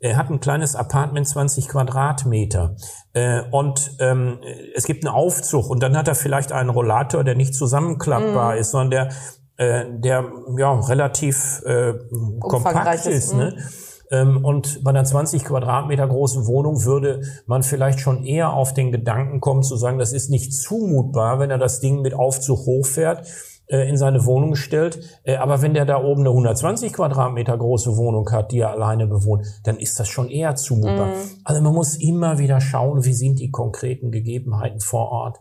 er 0.01 0.17
hat 0.17 0.31
ein 0.31 0.41
kleines 0.41 0.75
Apartment, 0.75 1.29
20 1.29 1.69
Quadratmeter 1.69 2.77
äh, 3.13 3.43
und 3.51 3.93
ähm, 4.01 4.39
es 4.75 4.85
gibt 4.85 5.07
einen 5.07 5.15
Aufzug 5.15 5.71
und 5.71 5.83
dann 5.83 5.97
hat 5.97 6.09
er 6.09 6.17
vielleicht 6.17 6.53
einen 6.53 6.71
Rollator, 6.71 7.23
der 7.23 7.37
nicht 7.37 7.55
zusammenklappbar 7.55 8.57
mm. 8.57 8.59
ist, 8.59 8.71
sondern 8.73 8.91
der, 8.91 9.09
äh, 9.57 9.85
der 10.01 10.25
ja 10.59 10.73
relativ 10.73 11.63
äh, 11.65 11.95
kompakt 12.41 13.07
ist. 13.07 13.35
Ne? 13.35 13.55
Mhm. 13.57 13.63
Ähm, 14.11 14.45
und 14.45 14.85
bei 14.85 14.91
einer 14.91 15.05
20 15.05 15.45
Quadratmeter 15.45 16.07
großen 16.07 16.47
Wohnung 16.47 16.85
würde 16.85 17.23
man 17.47 17.63
vielleicht 17.63 18.01
schon 18.01 18.25
eher 18.25 18.53
auf 18.53 18.75
den 18.75 18.93
Gedanken 18.93 19.41
kommen 19.41 19.63
zu 19.63 19.77
sagen, 19.77 19.99
das 19.99 20.13
ist 20.13 20.31
nicht 20.31 20.53
zumutbar, 20.53 21.39
wenn 21.39 21.51
er 21.51 21.59
das 21.59 21.81
Ding 21.81 22.03
mit 22.03 22.15
Aufzug 22.15 22.67
hochfährt 22.67 23.27
äh, 23.69 23.89
in 23.89 23.97
seine 23.97 24.25
Wohnung 24.25 24.55
stellt. 24.55 24.99
Äh, 25.25 25.37
aber 25.37 25.63
wenn 25.63 25.75
der 25.75 25.85
da 25.85 26.03
oben 26.03 26.23
eine 26.23 26.31
120 26.31 26.93
Quadratmeter 26.93 27.57
große 27.57 27.97
Wohnung 27.97 28.31
hat, 28.31 28.53
die 28.53 28.61
er 28.61 28.71
alleine 28.71 29.07
bewohnt, 29.07 29.47
dann 29.65 29.77
ist 29.79 29.99
das 29.99 30.09
schon 30.09 30.29
eher 30.29 30.55
zumutbar. 30.57 31.07
Mhm. 31.07 31.41
Also 31.45 31.61
man 31.61 31.75
muss 31.75 31.97
immer 31.97 32.39
wieder 32.39 32.61
schauen, 32.61 33.05
wie 33.05 33.15
sind 33.15 33.41
die 33.41 33.51
konkreten 33.51 34.11
Gegebenheiten 34.11 34.81
vor 34.81 35.11
Ort. 35.11 35.39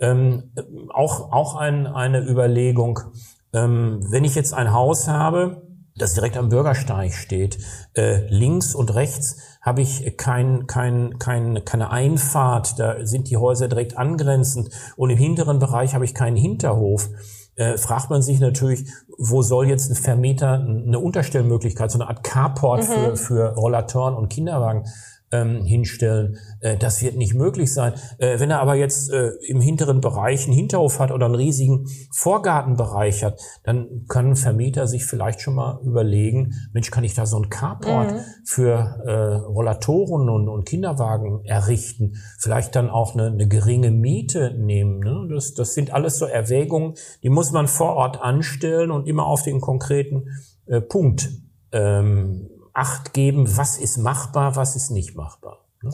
Ähm, 0.00 0.52
auch 0.90 1.32
auch 1.32 1.56
ein, 1.56 1.86
eine 1.86 2.20
Überlegung, 2.20 3.00
ähm, 3.52 4.00
wenn 4.10 4.24
ich 4.24 4.34
jetzt 4.34 4.54
ein 4.54 4.72
Haus 4.72 5.08
habe, 5.08 5.62
das 5.96 6.14
direkt 6.14 6.36
am 6.36 6.48
Bürgersteig 6.48 7.12
steht, 7.12 7.58
äh, 7.94 8.26
links 8.28 8.74
und 8.74 8.94
rechts 8.94 9.38
habe 9.60 9.82
ich 9.82 10.16
kein, 10.16 10.66
kein, 10.66 11.18
kein, 11.18 11.64
keine 11.64 11.90
Einfahrt, 11.90 12.78
da 12.78 13.04
sind 13.04 13.28
die 13.28 13.36
Häuser 13.36 13.68
direkt 13.68 13.98
angrenzend 13.98 14.70
und 14.96 15.10
im 15.10 15.18
hinteren 15.18 15.58
Bereich 15.58 15.94
habe 15.94 16.04
ich 16.04 16.14
keinen 16.14 16.36
Hinterhof 16.36 17.10
äh, 17.58 17.76
fragt 17.76 18.08
man 18.08 18.22
sich 18.22 18.40
natürlich, 18.40 18.84
wo 19.18 19.42
soll 19.42 19.68
jetzt 19.68 19.90
ein 19.90 19.96
Vermieter 19.96 20.54
eine 20.54 20.98
Unterstellmöglichkeit, 20.98 21.90
so 21.90 21.98
eine 21.98 22.08
Art 22.08 22.22
Carport 22.22 22.88
mhm. 22.88 22.92
für, 22.92 23.16
für 23.16 23.54
Rollatoren 23.54 24.14
und 24.14 24.28
Kinderwagen 24.28 24.84
ähm, 25.32 25.64
hinstellen. 25.64 26.38
Äh, 26.60 26.76
das 26.76 27.02
wird 27.02 27.16
nicht 27.16 27.34
möglich 27.34 27.72
sein. 27.72 27.94
Äh, 28.18 28.40
wenn 28.40 28.50
er 28.50 28.60
aber 28.60 28.74
jetzt 28.74 29.10
äh, 29.10 29.30
im 29.46 29.60
hinteren 29.60 30.00
Bereich 30.00 30.44
einen 30.44 30.54
Hinterhof 30.54 31.00
hat 31.00 31.10
oder 31.10 31.26
einen 31.26 31.34
riesigen 31.34 31.86
Vorgartenbereich 32.12 33.24
hat, 33.24 33.40
dann 33.64 34.04
können 34.08 34.36
Vermieter 34.36 34.86
sich 34.86 35.04
vielleicht 35.04 35.40
schon 35.40 35.54
mal 35.54 35.80
überlegen, 35.84 36.54
Mensch, 36.72 36.90
kann 36.90 37.04
ich 37.04 37.14
da 37.14 37.26
so 37.26 37.38
ein 37.38 37.50
Carport 37.50 38.12
mhm. 38.12 38.20
für 38.44 39.02
äh, 39.06 39.34
Rollatoren 39.46 40.28
und, 40.28 40.48
und, 40.48 40.64
Kinderwagen 40.64 41.44
errichten? 41.44 42.16
Vielleicht 42.38 42.74
dann 42.76 42.90
auch 42.90 43.14
eine, 43.14 43.26
eine 43.26 43.48
geringe 43.48 43.90
Miete 43.90 44.54
nehmen. 44.58 45.00
Ne? 45.00 45.28
Das, 45.34 45.54
das 45.54 45.74
sind 45.74 45.92
alles 45.92 46.18
so 46.18 46.26
Erwägungen, 46.26 46.94
die 47.22 47.30
muss 47.30 47.52
man 47.52 47.68
vor 47.68 47.94
Ort 47.94 48.20
anstellen 48.20 48.90
und 48.90 49.06
immer 49.06 49.26
auf 49.26 49.42
den 49.42 49.60
konkreten 49.60 50.28
äh, 50.66 50.80
Punkt 50.80 51.30
ähm, 51.72 52.48
Acht 52.78 53.12
geben, 53.12 53.56
was 53.56 53.78
ist 53.78 53.98
machbar, 53.98 54.56
was 54.56 54.76
ist 54.76 54.90
nicht 54.90 55.16
machbar. 55.16 55.64
Ne? 55.82 55.90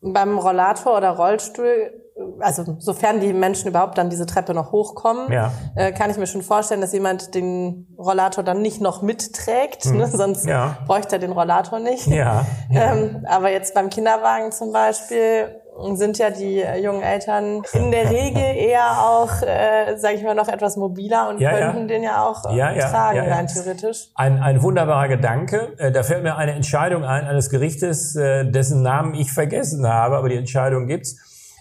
Beim 0.00 0.38
Rollator 0.38 0.96
oder 0.96 1.10
Rollstuhl, 1.10 1.90
also 2.38 2.76
sofern 2.78 3.20
die 3.20 3.32
Menschen 3.32 3.68
überhaupt 3.68 3.98
dann 3.98 4.10
diese 4.10 4.26
Treppe 4.26 4.54
noch 4.54 4.70
hochkommen, 4.70 5.32
ja. 5.32 5.52
äh, 5.74 5.90
kann 5.92 6.10
ich 6.10 6.16
mir 6.18 6.26
schon 6.26 6.42
vorstellen, 6.42 6.80
dass 6.80 6.92
jemand 6.92 7.34
den 7.34 7.88
Rollator 7.98 8.44
dann 8.44 8.62
nicht 8.62 8.80
noch 8.80 9.02
mitträgt, 9.02 9.84
hm. 9.84 9.96
ne? 9.96 10.06
sonst 10.06 10.46
ja. 10.46 10.78
bräuchte 10.86 11.16
er 11.16 11.18
den 11.18 11.32
Rollator 11.32 11.80
nicht. 11.80 12.06
Ja. 12.06 12.44
ja. 12.70 12.94
Ähm, 12.94 13.26
aber 13.28 13.50
jetzt 13.50 13.74
beim 13.74 13.90
Kinderwagen 13.90 14.52
zum 14.52 14.72
Beispiel 14.72 15.60
sind 15.96 16.18
ja 16.18 16.30
die 16.30 16.62
jungen 16.82 17.02
Eltern 17.02 17.62
in 17.72 17.90
der 17.90 18.10
Regel 18.10 18.42
eher 18.56 19.02
auch, 19.02 19.42
äh, 19.42 19.96
sage 19.96 20.16
ich 20.16 20.22
mal, 20.22 20.34
noch 20.34 20.48
etwas 20.48 20.76
mobiler 20.76 21.28
und 21.28 21.40
ja, 21.40 21.50
könnten 21.50 21.80
ja. 21.82 21.86
den 21.86 22.02
ja 22.02 22.24
auch 22.24 22.50
äh, 22.50 22.56
ja, 22.56 22.88
tragen, 22.88 23.20
rein 23.20 23.46
theoretisch. 23.46 24.08
Ein, 24.14 24.40
ein 24.40 24.62
wunderbarer 24.62 25.08
Gedanke. 25.08 25.74
Äh, 25.78 25.92
da 25.92 26.02
fällt 26.02 26.22
mir 26.22 26.36
eine 26.36 26.52
Entscheidung 26.52 27.04
ein 27.04 27.26
eines 27.26 27.50
Gerichtes, 27.50 28.16
äh, 28.16 28.50
dessen 28.50 28.82
Namen 28.82 29.14
ich 29.14 29.32
vergessen 29.32 29.86
habe, 29.86 30.16
aber 30.16 30.28
die 30.28 30.36
Entscheidung 30.36 30.86
gibt's. 30.86 31.16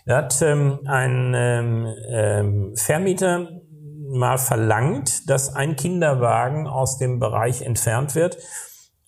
Da 0.06 0.17
hat 0.17 0.41
ähm, 0.41 0.80
ein 0.86 1.34
ähm, 1.36 1.93
ähm, 2.10 2.73
Vermieter 2.75 3.49
mal 4.10 4.38
verlangt, 4.38 5.30
dass 5.30 5.53
ein 5.53 5.75
Kinderwagen 5.75 6.65
aus 6.65 6.97
dem 6.97 7.19
Bereich 7.19 7.62
entfernt 7.62 8.15
wird, 8.15 8.38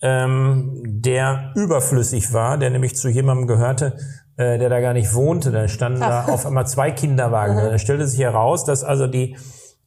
ähm, 0.02 0.82
der 0.84 1.52
überflüssig 1.56 2.32
war, 2.32 2.58
der 2.58 2.70
nämlich 2.70 2.96
zu 2.96 3.08
jemandem 3.08 3.46
gehörte, 3.46 3.96
äh, 4.40 4.58
der 4.58 4.70
da 4.70 4.80
gar 4.80 4.94
nicht 4.94 5.14
wohnte. 5.14 5.52
Da 5.52 5.68
standen 5.68 6.02
Ach. 6.02 6.26
da 6.26 6.32
auf 6.32 6.46
einmal 6.46 6.66
zwei 6.66 6.90
Kinderwagen. 6.90 7.56
Da 7.56 7.78
stellte 7.78 8.06
sich 8.06 8.20
heraus, 8.20 8.64
dass 8.64 8.82
also 8.82 9.06
die 9.06 9.36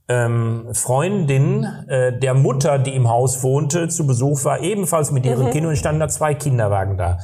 ähm, 0.07 0.67
Freundin 0.73 1.65
äh, 1.87 2.19
der 2.19 2.35
Mutter, 2.35 2.77
die 2.77 2.93
im 2.93 3.09
Haus 3.09 3.41
wohnte, 3.41 3.87
zu 3.87 4.05
Besuch 4.05 4.45
war, 4.45 4.61
ebenfalls 4.61 5.11
mit 5.11 5.25
ihren 5.25 5.47
mhm. 5.47 5.49
Kindern 5.49 5.69
und 5.71 5.77
standen 5.77 6.01
da 6.01 6.07
zwei 6.07 6.35
Kinderwagen 6.35 6.97
da. 6.97 7.17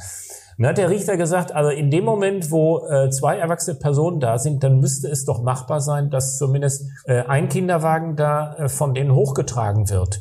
dann 0.58 0.70
hat 0.70 0.78
der 0.78 0.90
Richter 0.90 1.16
gesagt, 1.16 1.52
also 1.52 1.70
in 1.70 1.92
dem 1.92 2.04
Moment, 2.04 2.50
wo 2.50 2.84
äh, 2.88 3.10
zwei 3.10 3.36
erwachsene 3.36 3.78
Personen 3.78 4.18
da 4.18 4.38
sind, 4.38 4.64
dann 4.64 4.80
müsste 4.80 5.06
es 5.06 5.24
doch 5.24 5.40
machbar 5.40 5.80
sein, 5.80 6.10
dass 6.10 6.36
zumindest 6.36 6.88
äh, 7.04 7.22
ein 7.22 7.48
Kinderwagen 7.48 8.16
da 8.16 8.56
äh, 8.56 8.68
von 8.68 8.92
denen 8.92 9.14
hochgetragen 9.14 9.88
wird. 9.88 10.20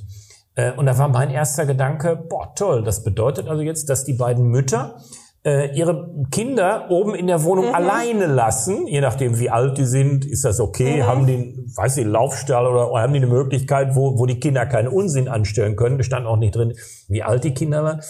Äh, 0.54 0.74
und 0.74 0.86
da 0.86 0.96
war 1.00 1.08
mein 1.08 1.32
erster 1.32 1.66
Gedanke, 1.66 2.24
boah, 2.30 2.54
toll, 2.54 2.84
das 2.84 3.04
bedeutet 3.04 3.48
also 3.48 3.64
jetzt, 3.64 3.90
dass 3.90 4.04
die 4.04 4.14
beiden 4.14 4.46
Mütter 4.46 4.98
äh, 5.46 5.74
ihre 5.76 6.10
Kinder 6.32 6.88
oben 6.90 7.16
in 7.16 7.28
der 7.28 7.44
Wohnung 7.44 7.70
mhm. 7.70 7.76
alleine 7.76 8.26
lassen, 8.26 8.88
je 8.88 9.02
nachdem 9.02 9.40
wie 9.40 9.50
alt 9.50 9.78
die 9.78 9.86
sind, 9.86 10.26
ist 10.26 10.44
das 10.44 10.60
okay, 10.60 10.98
mhm. 10.98 11.08
haben 11.08 11.28
die, 11.28 11.66
weiß 11.76 11.98
ich, 11.98 12.06
Laufstall 12.06 12.68
oder, 12.68 12.92
oder 12.92 13.02
haben 13.02 13.14
die 13.14 13.20
eine 13.20 13.28
Möglichkeit, 13.28 13.96
wo, 13.96 14.20
wo 14.20 14.26
die 14.26 14.40
Kinder 14.40 14.66
keinen 14.66 14.90
Unsinn 14.90 15.28
anstellen 15.28 15.76
können, 15.76 15.98
da 15.98 16.04
stand 16.04 16.26
auch 16.26 16.38
nicht 16.38 16.56
drin, 16.56 16.74
wie 17.08 17.24
alt 17.24 17.44
die 17.44 17.54
Kinder 17.54 17.84
waren. 17.84 18.02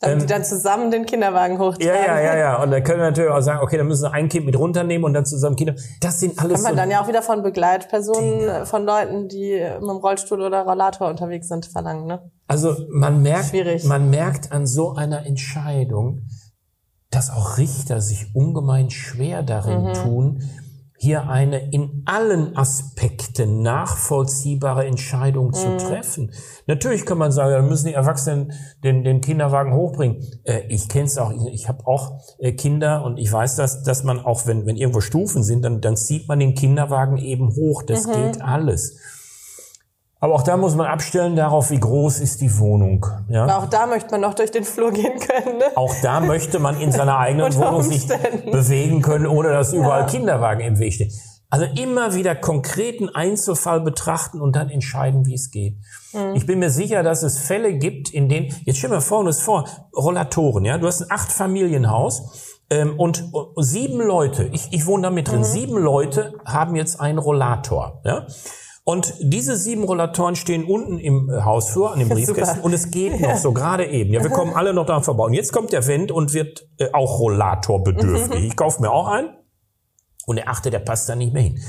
Damit 0.00 0.14
ähm, 0.14 0.20
die 0.20 0.32
dann 0.32 0.44
zusammen 0.44 0.90
den 0.90 1.04
Kinderwagen 1.04 1.58
hochtragen. 1.58 1.86
Ja, 1.86 2.16
ja, 2.16 2.20
ja, 2.20 2.36
ja. 2.36 2.62
Und 2.62 2.70
dann 2.70 2.82
können 2.82 3.00
wir 3.00 3.10
natürlich 3.10 3.30
auch 3.30 3.42
sagen, 3.42 3.60
okay, 3.62 3.76
dann 3.76 3.86
müssen 3.86 4.04
wir 4.04 4.12
ein 4.14 4.30
Kind 4.30 4.46
mit 4.46 4.58
runternehmen 4.58 5.04
und 5.04 5.12
dann 5.12 5.26
zusammen 5.26 5.56
Kinder. 5.56 5.74
Das 6.00 6.20
sind 6.20 6.38
alles. 6.38 6.54
Kann 6.54 6.62
man 6.62 6.72
so 6.72 6.76
dann 6.76 6.90
ja 6.90 7.02
auch 7.02 7.08
wieder 7.08 7.20
von 7.20 7.42
Begleitpersonen, 7.42 8.38
Dinge. 8.38 8.66
von 8.66 8.86
Leuten, 8.86 9.28
die 9.28 9.62
mit 9.74 9.82
dem 9.82 9.96
Rollstuhl 9.98 10.40
oder 10.40 10.62
Rollator 10.62 11.08
unterwegs 11.08 11.48
sind, 11.48 11.66
verlangen, 11.66 12.06
ne? 12.06 12.30
Also 12.46 12.74
man 12.90 13.22
merkt, 13.22 13.50
Schwierig. 13.50 13.84
man 13.84 14.08
merkt 14.08 14.52
an 14.52 14.66
so 14.66 14.94
einer 14.94 15.26
Entscheidung, 15.26 16.22
dass 17.10 17.30
auch 17.30 17.58
Richter 17.58 18.00
sich 18.00 18.34
ungemein 18.34 18.90
schwer 18.90 19.42
darin 19.42 19.84
mhm. 19.84 19.94
tun, 19.94 20.42
hier 21.02 21.30
eine 21.30 21.72
in 21.72 22.02
allen 22.04 22.54
Aspekten 22.58 23.62
nachvollziehbare 23.62 24.84
Entscheidung 24.84 25.46
mhm. 25.46 25.54
zu 25.54 25.76
treffen. 25.78 26.30
Natürlich 26.66 27.06
kann 27.06 27.16
man 27.16 27.32
sagen, 27.32 27.52
da 27.52 27.62
müssen 27.62 27.86
die 27.86 27.94
Erwachsenen 27.94 28.52
den, 28.84 29.02
den 29.02 29.22
Kinderwagen 29.22 29.72
hochbringen. 29.72 30.22
Äh, 30.44 30.64
ich 30.68 30.90
kenne 30.90 31.06
es 31.06 31.16
auch, 31.16 31.32
ich 31.52 31.68
habe 31.68 31.86
auch 31.86 32.20
äh, 32.38 32.52
Kinder 32.52 33.02
und 33.02 33.16
ich 33.16 33.32
weiß 33.32 33.56
das, 33.56 33.82
dass 33.82 34.04
man 34.04 34.20
auch, 34.20 34.46
wenn, 34.46 34.66
wenn 34.66 34.76
irgendwo 34.76 35.00
Stufen 35.00 35.42
sind, 35.42 35.64
dann, 35.64 35.80
dann 35.80 35.96
zieht 35.96 36.28
man 36.28 36.38
den 36.38 36.54
Kinderwagen 36.54 37.16
eben 37.16 37.48
hoch. 37.56 37.82
Das 37.82 38.06
mhm. 38.06 38.12
geht 38.12 38.42
alles. 38.42 38.98
Aber 40.22 40.34
auch 40.34 40.42
da 40.42 40.58
muss 40.58 40.74
man 40.74 40.86
abstellen 40.86 41.34
darauf, 41.34 41.70
wie 41.70 41.80
groß 41.80 42.20
ist 42.20 42.42
die 42.42 42.58
Wohnung. 42.58 43.06
Ja? 43.28 43.44
Aber 43.44 43.58
auch 43.58 43.70
da 43.70 43.86
möchte 43.86 44.10
man 44.10 44.20
noch 44.20 44.34
durch 44.34 44.50
den 44.50 44.64
Flur 44.64 44.92
gehen 44.92 45.18
können. 45.18 45.58
Ne? 45.58 45.64
Auch 45.76 45.94
da 46.02 46.20
möchte 46.20 46.58
man 46.58 46.78
in 46.78 46.92
seiner 46.92 47.18
eigenen 47.18 47.54
Wohnung 47.56 47.82
sich 47.82 48.06
bewegen 48.06 49.00
können, 49.00 49.26
ohne 49.26 49.48
dass 49.48 49.72
überall 49.72 50.02
ja. 50.02 50.06
Kinderwagen 50.06 50.60
im 50.60 50.78
Weg 50.78 50.92
stehen. 50.92 51.10
Also 51.48 51.66
immer 51.82 52.14
wieder 52.14 52.36
konkreten 52.36 53.08
Einzelfall 53.08 53.80
betrachten 53.80 54.40
und 54.40 54.54
dann 54.54 54.68
entscheiden, 54.68 55.26
wie 55.26 55.34
es 55.34 55.50
geht. 55.50 55.78
Mhm. 56.12 56.36
Ich 56.36 56.46
bin 56.46 56.60
mir 56.60 56.70
sicher, 56.70 57.02
dass 57.02 57.22
es 57.22 57.38
Fälle 57.40 57.74
gibt, 57.74 58.10
in 58.10 58.28
denen, 58.28 58.54
jetzt 58.66 58.78
stell 58.78 58.90
mir 58.90 59.00
vor, 59.00 59.20
uns 59.20 59.40
vor, 59.40 59.64
Rollatoren, 59.96 60.64
ja, 60.64 60.78
du 60.78 60.86
hast 60.86 61.00
ein 61.00 61.10
Acht-Familienhaus, 61.10 62.56
ähm, 62.70 62.94
und 62.98 63.24
sieben 63.56 64.00
Leute, 64.00 64.48
ich, 64.52 64.68
ich 64.70 64.86
wohne 64.86 65.04
da 65.04 65.10
mit 65.10 65.28
drin, 65.28 65.40
mhm. 65.40 65.44
sieben 65.44 65.76
Leute 65.76 66.34
haben 66.44 66.76
jetzt 66.76 67.00
einen 67.00 67.18
Rollator. 67.18 68.00
Ja? 68.04 68.26
Und 68.90 69.14
diese 69.20 69.56
sieben 69.56 69.84
Rollatoren 69.84 70.34
stehen 70.34 70.64
unten 70.64 70.98
im 70.98 71.30
äh, 71.30 71.42
Hausflur 71.42 71.92
an 71.92 72.00
dem 72.00 72.08
Briefkästen 72.08 72.60
und 72.60 72.72
es 72.72 72.90
geht 72.90 73.20
noch 73.20 73.36
so 73.36 73.52
gerade 73.52 73.86
eben. 73.86 74.12
Ja, 74.12 74.20
wir 74.20 74.30
kommen 74.30 74.52
alle 74.54 74.74
noch 74.74 74.84
daran 74.84 75.04
vorbei. 75.04 75.24
Und 75.26 75.34
jetzt 75.34 75.52
kommt 75.52 75.72
der 75.72 75.86
Wendt 75.86 76.10
und 76.10 76.34
wird 76.34 76.66
äh, 76.78 76.88
auch 76.92 77.20
Rollatorbedürftig. 77.20 78.44
Ich 78.44 78.56
kaufe 78.56 78.82
mir 78.82 78.90
auch 78.90 79.06
einen 79.06 79.28
und 80.26 80.38
er 80.38 80.48
achte, 80.48 80.70
der 80.70 80.80
passt 80.80 81.08
da 81.08 81.14
nicht 81.14 81.32
mehr 81.32 81.44
hin. 81.44 81.60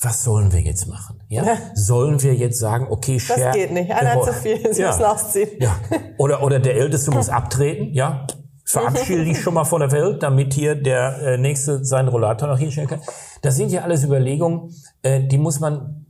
Was 0.00 0.24
sollen 0.24 0.54
wir 0.54 0.60
jetzt 0.60 0.86
machen? 0.86 1.22
Ja? 1.28 1.44
Sollen 1.74 2.22
wir 2.22 2.34
jetzt 2.34 2.58
sagen, 2.58 2.86
okay, 2.88 3.20
Share, 3.20 3.40
Das 3.40 3.54
geht 3.54 3.70
nicht. 3.70 3.90
Einer 3.90 4.14
hat 4.14 4.24
zu 4.24 4.32
viel. 4.32 4.72
Sie 4.72 4.80
ja. 4.80 4.88
müssen 4.88 5.04
ausziehen. 5.04 5.50
Ja. 5.58 5.76
Oder, 6.16 6.42
oder 6.42 6.60
der 6.60 6.76
Älteste 6.76 7.10
muss 7.10 7.28
abtreten. 7.28 7.92
Ja. 7.92 8.26
Verabschiede 8.64 9.24
dich 9.24 9.38
schon 9.38 9.52
mal 9.52 9.64
von 9.64 9.80
der 9.80 9.92
Welt, 9.92 10.22
damit 10.22 10.54
hier 10.54 10.74
der 10.74 11.18
äh, 11.22 11.36
Nächste 11.36 11.84
seinen 11.84 12.08
Rollator 12.08 12.48
noch 12.48 12.58
hinstellen 12.58 12.88
kann. 12.88 13.00
Das 13.42 13.56
sind 13.56 13.70
ja 13.70 13.82
alles 13.82 14.02
Überlegungen, 14.02 14.74
äh, 15.02 15.22
die 15.26 15.36
muss 15.36 15.60
man 15.60 16.03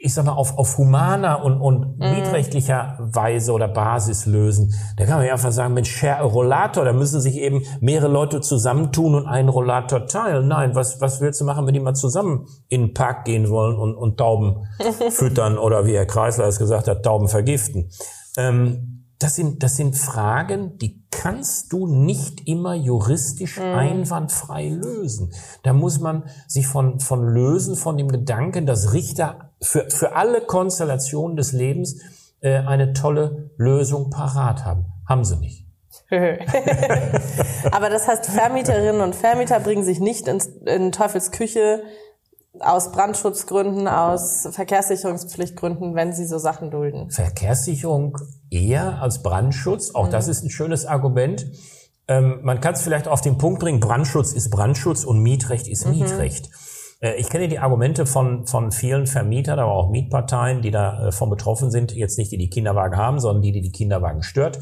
ich 0.00 0.14
sag 0.14 0.24
mal, 0.24 0.32
auf, 0.32 0.56
auf 0.58 0.78
humaner 0.78 1.44
und, 1.44 1.60
und 1.60 1.98
mm. 1.98 2.14
mietrechtlicher 2.14 2.98
Weise 3.00 3.52
oder 3.52 3.68
Basis 3.68 4.26
lösen. 4.26 4.74
Da 4.96 5.04
kann 5.04 5.18
man 5.18 5.26
ja 5.26 5.32
einfach 5.32 5.52
sagen, 5.52 5.74
Mensch, 5.74 5.90
share 5.90 6.24
Rollator, 6.24 6.84
da 6.84 6.92
müssen 6.92 7.20
sich 7.20 7.36
eben 7.36 7.62
mehrere 7.80 8.08
Leute 8.08 8.40
zusammentun 8.40 9.14
und 9.14 9.26
einen 9.26 9.48
Rollator 9.48 10.06
teilen. 10.06 10.48
Nein, 10.48 10.74
was, 10.74 11.00
was 11.00 11.20
willst 11.20 11.40
du 11.40 11.44
machen, 11.44 11.66
wenn 11.66 11.74
die 11.74 11.80
mal 11.80 11.94
zusammen 11.94 12.46
in 12.68 12.82
den 12.82 12.94
Park 12.94 13.24
gehen 13.24 13.50
wollen 13.50 13.76
und, 13.76 13.94
und 13.94 14.18
Tauben 14.18 14.66
füttern 15.10 15.58
oder 15.58 15.86
wie 15.86 15.94
Herr 15.94 16.06
Kreisler 16.06 16.46
es 16.46 16.58
gesagt 16.58 16.88
hat, 16.88 17.02
Tauben 17.02 17.28
vergiften? 17.28 17.90
Ähm, 18.36 18.97
das 19.18 19.34
sind, 19.34 19.62
das 19.62 19.76
sind 19.76 19.96
Fragen, 19.96 20.78
die 20.78 21.02
kannst 21.10 21.72
du 21.72 21.86
nicht 21.86 22.46
immer 22.46 22.74
juristisch 22.74 23.58
mhm. 23.58 23.64
einwandfrei 23.64 24.68
lösen. 24.68 25.32
Da 25.64 25.72
muss 25.72 25.98
man 25.98 26.24
sich 26.46 26.66
von, 26.66 27.00
von 27.00 27.26
lösen, 27.26 27.74
von 27.74 27.96
dem 27.96 28.08
Gedanken, 28.08 28.66
dass 28.66 28.92
Richter 28.92 29.50
für, 29.60 29.90
für 29.90 30.14
alle 30.14 30.40
Konstellationen 30.40 31.36
des 31.36 31.52
Lebens 31.52 32.00
äh, 32.40 32.58
eine 32.58 32.92
tolle 32.92 33.50
Lösung 33.56 34.10
parat 34.10 34.64
haben. 34.64 34.86
Haben 35.08 35.24
sie 35.24 35.36
nicht. 35.36 35.66
Aber 36.10 37.90
das 37.90 38.08
heißt, 38.08 38.26
Vermieterinnen 38.26 39.00
und 39.00 39.14
Vermieter 39.14 39.60
bringen 39.60 39.84
sich 39.84 40.00
nicht 40.00 40.28
ins, 40.28 40.46
in 40.46 40.92
Teufels 40.92 41.32
Küche 41.32 41.82
aus 42.60 42.92
Brandschutzgründen, 42.92 43.88
aus 43.88 44.48
Verkehrssicherungspflichtgründen, 44.50 45.94
wenn 45.94 46.12
sie 46.12 46.26
so 46.26 46.38
Sachen 46.38 46.70
dulden. 46.70 47.10
Verkehrssicherung 47.10 48.18
eher 48.50 49.00
als 49.02 49.22
Brandschutz. 49.22 49.94
Auch 49.94 50.06
mhm. 50.06 50.10
das 50.10 50.28
ist 50.28 50.44
ein 50.44 50.50
schönes 50.50 50.86
Argument. 50.86 51.46
Ähm, 52.08 52.40
man 52.42 52.60
kann 52.60 52.74
es 52.74 52.82
vielleicht 52.82 53.08
auf 53.08 53.20
den 53.20 53.38
Punkt 53.38 53.60
bringen, 53.60 53.80
Brandschutz 53.80 54.32
ist 54.32 54.50
Brandschutz 54.50 55.04
und 55.04 55.20
Mietrecht 55.20 55.68
ist 55.68 55.86
mhm. 55.86 55.98
Mietrecht. 55.98 56.50
Äh, 57.00 57.14
ich 57.16 57.28
kenne 57.28 57.48
die 57.48 57.58
Argumente 57.58 58.06
von, 58.06 58.46
von 58.46 58.72
vielen 58.72 59.06
Vermietern, 59.06 59.58
aber 59.58 59.72
auch 59.72 59.90
Mietparteien, 59.90 60.62
die 60.62 60.70
davon 60.70 61.28
äh, 61.28 61.30
betroffen 61.30 61.70
sind, 61.70 61.92
jetzt 61.92 62.18
nicht 62.18 62.32
die, 62.32 62.38
die 62.38 62.50
Kinderwagen 62.50 62.96
haben, 62.96 63.20
sondern 63.20 63.42
die, 63.42 63.52
die 63.52 63.60
die 63.60 63.72
Kinderwagen 63.72 64.22
stört 64.22 64.58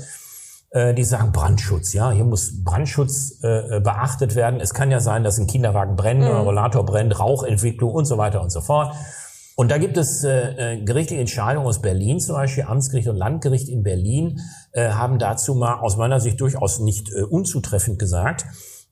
die 0.75 1.05
sagen 1.05 1.33
Brandschutz, 1.33 1.95
ja, 1.95 2.11
hier 2.11 2.25
muss 2.25 2.63
Brandschutz 2.63 3.39
äh, 3.43 3.81
beachtet 3.81 4.35
werden. 4.35 4.61
Es 4.61 4.75
kann 4.75 4.91
ja 4.91 5.01
sein, 5.01 5.25
dass 5.25 5.39
ein 5.39 5.47
Kinderwagen 5.47 5.97
brennt, 5.97 6.21
mhm. 6.21 6.27
ein 6.27 6.43
Rollator 6.43 6.85
brennt, 6.85 7.19
Rauchentwicklung 7.19 7.93
und 7.93 8.05
so 8.05 8.19
weiter 8.19 8.43
und 8.43 8.51
so 8.51 8.61
fort. 8.61 8.95
Und 9.57 9.71
da 9.71 9.79
gibt 9.79 9.97
es 9.97 10.23
äh, 10.23 10.83
gerichtliche 10.85 11.21
Entscheidungen 11.21 11.67
aus 11.67 11.81
Berlin, 11.81 12.21
zum 12.21 12.35
Beispiel 12.35 12.65
Amtsgericht 12.65 13.09
und 13.09 13.17
Landgericht 13.17 13.71
in 13.71 13.83
Berlin 13.83 14.41
äh, 14.73 14.91
haben 14.91 15.19
dazu 15.19 15.55
mal 15.55 15.81
aus 15.81 15.97
meiner 15.97 16.21
Sicht 16.21 16.41
durchaus 16.43 16.79
nicht 16.79 17.11
äh, 17.11 17.23
unzutreffend 17.23 17.99
gesagt. 17.99 18.45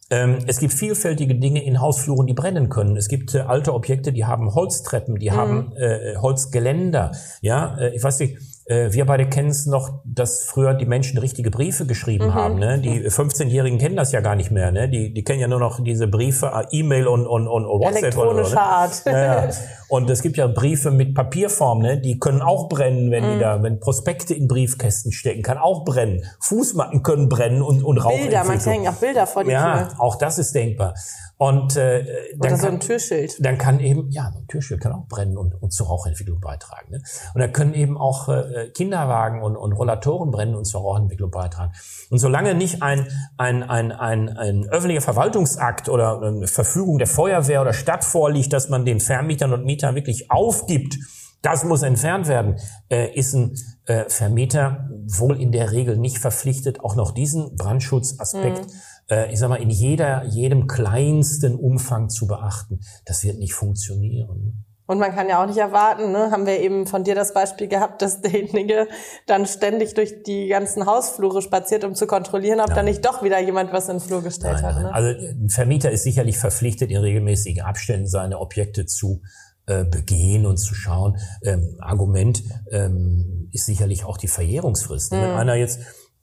Ähm, 0.08 0.38
es 0.46 0.58
gibt 0.58 0.72
vielfältige 0.72 1.34
Dinge 1.34 1.62
in 1.62 1.80
Hausfluren, 1.80 2.26
die 2.26 2.32
brennen 2.32 2.70
können. 2.70 2.96
Es 2.96 3.08
gibt 3.08 3.34
äh, 3.34 3.40
alte 3.40 3.74
Objekte, 3.74 4.12
die 4.12 4.24
haben 4.24 4.54
Holztreppen, 4.54 5.18
die 5.18 5.30
mhm. 5.30 5.34
haben 5.34 5.72
äh, 5.76 6.16
Holzgeländer. 6.16 7.12
Ja, 7.42 7.76
äh, 7.76 7.94
ich 7.94 8.02
weiß 8.02 8.20
nicht, 8.20 8.34
äh, 8.34 8.40
wir 8.66 9.04
beide 9.04 9.28
kennen 9.28 9.50
es 9.50 9.66
noch, 9.66 10.00
dass 10.04 10.42
früher 10.44 10.72
die 10.72 10.86
Menschen 10.86 11.18
richtige 11.18 11.50
Briefe 11.50 11.84
geschrieben 11.84 12.28
mhm. 12.28 12.34
haben. 12.34 12.58
Ne? 12.58 12.78
Die 12.78 13.10
15-Jährigen 13.10 13.78
kennen 13.78 13.96
das 13.96 14.12
ja 14.12 14.20
gar 14.20 14.36
nicht 14.36 14.50
mehr. 14.50 14.72
Ne? 14.72 14.88
Die, 14.88 15.12
die 15.12 15.22
kennen 15.22 15.40
ja 15.40 15.48
nur 15.48 15.60
noch 15.60 15.84
diese 15.84 16.06
Briefe, 16.06 16.46
äh, 16.46 16.78
E-Mail 16.78 17.06
und, 17.06 17.26
und, 17.26 17.46
und 17.46 17.64
WhatsApp. 17.66 18.04
Elektronischer 18.04 18.52
oder, 18.52 18.54
ne? 18.54 18.60
Art. 18.60 19.02
Ja, 19.04 19.44
ja. 19.44 19.50
Und 19.94 20.10
es 20.10 20.22
gibt 20.22 20.36
ja 20.36 20.48
Briefe 20.48 20.90
mit 20.90 21.14
Papierform, 21.14 21.78
ne? 21.78 22.00
die 22.00 22.18
können 22.18 22.42
auch 22.42 22.68
brennen, 22.68 23.12
wenn 23.12 23.24
mhm. 23.24 23.32
die 23.34 23.38
da, 23.38 23.62
wenn 23.62 23.78
Prospekte 23.78 24.34
in 24.34 24.48
Briefkästen 24.48 25.12
stecken, 25.12 25.42
kann 25.44 25.56
auch 25.56 25.84
brennen. 25.84 26.24
Fußmatten 26.40 27.04
können 27.04 27.28
brennen 27.28 27.62
und, 27.62 27.84
und 27.84 27.98
Rauch. 27.98 28.10
Bilder, 28.10 28.42
man 28.42 28.58
hängen 28.58 28.88
auch 28.88 28.94
Bilder 28.94 29.24
vor 29.24 29.44
die 29.44 29.52
Ja, 29.52 29.84
Tür. 29.84 30.00
auch 30.00 30.16
das 30.16 30.38
ist 30.38 30.52
denkbar. 30.52 30.94
Und 31.36 31.76
äh, 31.76 32.04
dann 32.38 32.52
Oder 32.52 32.56
so 32.56 32.68
ein 32.68 32.80
Türschild. 32.80 33.44
Dann 33.44 33.58
kann 33.58 33.80
eben, 33.80 34.08
ja, 34.10 34.32
ein 34.34 34.46
Türschild 34.46 34.80
kann 34.80 34.92
auch 34.92 35.06
brennen 35.08 35.36
und, 35.36 35.60
und 35.60 35.72
zur 35.72 35.88
Rauchentwicklung 35.88 36.40
beitragen. 36.40 36.92
Ne? 36.92 37.02
Und 37.34 37.40
da 37.40 37.48
können 37.48 37.74
eben 37.74 37.98
auch 37.98 38.28
äh, 38.28 38.70
Kinderwagen 38.72 39.42
und, 39.42 39.56
und 39.56 39.72
Rollatoren 39.72 40.30
brennen 40.30 40.54
und 40.54 40.64
zur 40.64 40.80
Rauchentwicklung 40.80 41.30
beitragen. 41.30 41.72
Und 42.10 42.18
solange 42.18 42.54
nicht 42.54 42.82
ein, 42.82 43.08
ein, 43.36 43.64
ein, 43.64 43.90
ein, 43.90 44.28
ein 44.28 44.68
öffentlicher 44.68 45.02
Verwaltungsakt 45.02 45.88
oder 45.88 46.22
eine 46.22 46.46
Verfügung 46.46 46.98
der 46.98 47.08
Feuerwehr 47.08 47.60
oder 47.60 47.72
Stadt 47.72 48.04
vorliegt, 48.04 48.52
dass 48.52 48.68
man 48.68 48.84
den 48.84 49.00
Vermietern 49.00 49.52
und 49.52 49.64
Mietern 49.64 49.83
wirklich 49.92 50.30
aufgibt, 50.30 50.96
das 51.42 51.64
muss 51.64 51.82
entfernt 51.82 52.26
werden, 52.26 52.56
äh, 52.90 53.12
ist 53.14 53.34
ein 53.34 53.54
äh, 53.86 54.04
Vermieter 54.08 54.88
wohl 55.06 55.40
in 55.40 55.52
der 55.52 55.72
Regel 55.72 55.98
nicht 55.98 56.18
verpflichtet, 56.18 56.80
auch 56.80 56.96
noch 56.96 57.10
diesen 57.10 57.56
Brandschutzaspekt 57.56 58.66
mhm 58.66 58.72
äh, 59.10 59.32
ich 59.32 59.38
sag 59.38 59.48
mal, 59.48 59.60
in 59.60 59.70
jeder, 59.70 60.24
jedem 60.24 60.66
kleinsten 60.66 61.56
Umfang 61.56 62.08
zu 62.08 62.26
beachten. 62.26 62.80
Das 63.04 63.24
wird 63.24 63.38
nicht 63.38 63.54
funktionieren. 63.54 64.64
Und 64.86 64.98
man 64.98 65.14
kann 65.14 65.30
ja 65.30 65.42
auch 65.42 65.46
nicht 65.46 65.56
erwarten, 65.56 66.12
ne, 66.12 66.30
haben 66.30 66.44
wir 66.44 66.60
eben 66.60 66.86
von 66.86 67.04
dir 67.04 67.14
das 67.14 67.32
Beispiel 67.32 67.68
gehabt, 67.68 68.02
dass 68.02 68.20
derjenige 68.20 68.86
dann 69.26 69.46
ständig 69.46 69.94
durch 69.94 70.22
die 70.24 70.48
ganzen 70.48 70.84
Hausflure 70.84 71.40
spaziert, 71.40 71.84
um 71.84 71.94
zu 71.94 72.06
kontrollieren, 72.06 72.60
ob 72.60 72.68
ja. 72.68 72.74
da 72.74 72.82
nicht 72.82 73.02
doch 73.02 73.22
wieder 73.22 73.40
jemand 73.40 73.72
was 73.72 73.88
in 73.88 73.96
den 73.96 74.00
Flur 74.00 74.22
gestellt 74.22 74.58
nein, 74.60 74.74
hat. 74.74 74.82
Ne? 74.82 74.94
Also 74.94 75.08
ein 75.26 75.48
Vermieter 75.48 75.90
ist 75.90 76.02
sicherlich 76.02 76.36
verpflichtet, 76.36 76.90
in 76.90 76.98
regelmäßigen 76.98 77.64
Abständen 77.64 78.06
seine 78.06 78.38
Objekte 78.38 78.84
zu 78.84 79.22
äh, 79.66 79.84
begehen 79.84 80.46
und 80.46 80.58
zu 80.58 80.74
schauen. 80.74 81.16
Ähm, 81.42 81.76
Argument 81.80 82.42
ähm, 82.70 83.48
ist 83.52 83.66
sicherlich 83.66 84.04
auch 84.04 84.18
die 84.18 84.28
Verjährungsfrist. 84.28 85.12
Mhm. 85.12 85.16
Wenn 85.16 85.30
einer 85.30 85.54
jetzt 85.54 85.80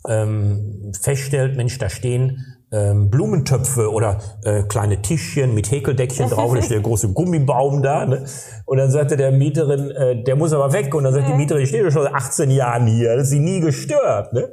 ähm, 0.07 0.91
feststellt, 0.99 1.55
Mensch, 1.55 1.77
da 1.77 1.89
stehen 1.89 2.45
ähm, 2.71 3.09
Blumentöpfe 3.09 3.91
oder 3.91 4.19
äh, 4.43 4.63
kleine 4.63 5.01
Tischchen 5.01 5.53
mit 5.53 5.69
Häkeldeckchen 5.69 6.29
drauf, 6.29 6.53
da 6.53 6.61
steht 6.61 6.71
der 6.71 6.81
große 6.81 7.13
Gummibaum 7.13 7.81
da. 7.81 8.05
Ne? 8.05 8.25
Und 8.65 8.77
dann 8.77 8.91
sagte 8.91 9.17
der 9.17 9.31
Mieterin, 9.31 9.91
äh, 9.91 10.23
der 10.23 10.35
muss 10.35 10.53
aber 10.53 10.71
weg. 10.73 10.93
Und 10.95 11.03
dann 11.03 11.13
sagt 11.13 11.27
die 11.27 11.33
Mieterin, 11.33 11.63
ich 11.63 11.69
stehe 11.69 11.91
schon 11.91 12.03
seit 12.03 12.13
18 12.13 12.49
Jahren 12.49 12.87
hier, 12.87 13.15
das 13.15 13.23
ist 13.23 13.29
sie 13.31 13.39
nie 13.39 13.59
gestört. 13.59 14.33
Ne? 14.33 14.49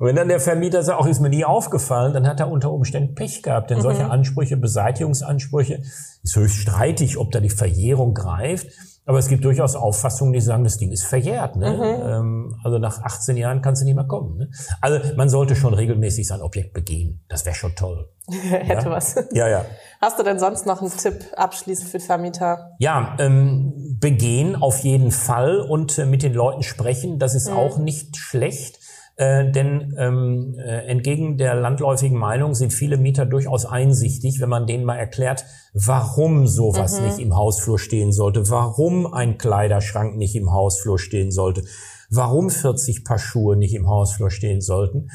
Und 0.00 0.06
wenn 0.06 0.16
dann 0.16 0.28
der 0.28 0.40
Vermieter 0.40 0.82
sagt, 0.82 0.98
auch 0.98 1.06
ist 1.06 1.20
mir 1.20 1.28
nie 1.28 1.44
aufgefallen, 1.44 2.14
dann 2.14 2.26
hat 2.26 2.40
er 2.40 2.50
unter 2.50 2.72
Umständen 2.72 3.14
Pech 3.14 3.42
gehabt. 3.42 3.68
Denn 3.68 3.78
mhm. 3.78 3.82
solche 3.82 4.10
Ansprüche, 4.10 4.56
Beseitigungsansprüche, 4.56 5.82
ist 6.22 6.36
höchst 6.36 6.56
streitig, 6.56 7.18
ob 7.18 7.30
da 7.32 7.40
die 7.40 7.50
Verjährung 7.50 8.14
greift. 8.14 8.68
Aber 9.04 9.18
es 9.18 9.28
gibt 9.28 9.44
durchaus 9.44 9.76
Auffassungen, 9.76 10.32
die 10.32 10.40
sagen, 10.40 10.64
das 10.64 10.78
Ding 10.78 10.90
ist 10.90 11.04
verjährt. 11.04 11.56
Ne? 11.56 11.72
Mhm. 11.72 12.08
Ähm, 12.08 12.56
also 12.64 12.78
nach 12.78 13.02
18 13.02 13.36
Jahren 13.36 13.60
kannst 13.60 13.82
du 13.82 13.84
nicht 13.84 13.94
mehr 13.94 14.06
kommen. 14.06 14.38
Ne? 14.38 14.50
Also 14.80 15.00
man 15.16 15.28
sollte 15.28 15.54
schon 15.54 15.74
regelmäßig 15.74 16.26
sein 16.26 16.40
Objekt 16.40 16.72
begehen. 16.72 17.22
Das 17.28 17.44
wäre 17.44 17.54
schon 17.54 17.74
toll. 17.74 18.08
Hätte 18.30 18.84
ja? 18.86 18.90
was. 18.90 19.16
Ja, 19.32 19.48
ja. 19.48 19.66
Hast 20.00 20.18
du 20.18 20.22
denn 20.22 20.38
sonst 20.38 20.64
noch 20.64 20.80
einen 20.80 20.96
Tipp 20.96 21.26
abschließend 21.36 21.90
für 21.90 22.00
Vermieter? 22.00 22.70
Ja, 22.78 23.16
ähm, 23.18 23.98
begehen 24.00 24.56
auf 24.56 24.78
jeden 24.78 25.10
Fall 25.10 25.60
und 25.60 25.98
äh, 25.98 26.06
mit 26.06 26.22
den 26.22 26.32
Leuten 26.32 26.62
sprechen. 26.62 27.18
Das 27.18 27.34
ist 27.34 27.50
mhm. 27.50 27.56
auch 27.56 27.76
nicht 27.76 28.16
schlecht. 28.16 28.79
Äh, 29.20 29.50
denn 29.50 29.94
ähm, 29.98 30.54
äh, 30.58 30.86
entgegen 30.86 31.36
der 31.36 31.54
landläufigen 31.54 32.16
Meinung 32.16 32.54
sind 32.54 32.72
viele 32.72 32.96
Mieter 32.96 33.26
durchaus 33.26 33.66
einsichtig, 33.66 34.40
wenn 34.40 34.48
man 34.48 34.66
denen 34.66 34.84
mal 34.84 34.96
erklärt, 34.96 35.44
warum 35.74 36.46
sowas 36.46 36.98
mhm. 36.98 37.06
nicht 37.06 37.18
im 37.18 37.36
Hausflur 37.36 37.78
stehen 37.78 38.12
sollte, 38.12 38.48
warum 38.48 39.12
ein 39.12 39.36
Kleiderschrank 39.36 40.16
nicht 40.16 40.36
im 40.36 40.52
Hausflur 40.52 40.98
stehen 40.98 41.32
sollte, 41.32 41.64
warum 42.08 42.48
40 42.48 43.04
Paar 43.04 43.18
Schuhe 43.18 43.56
nicht 43.56 43.74
im 43.74 43.88
Hausflur 43.88 44.30
stehen 44.30 44.62
sollten. 44.62 45.10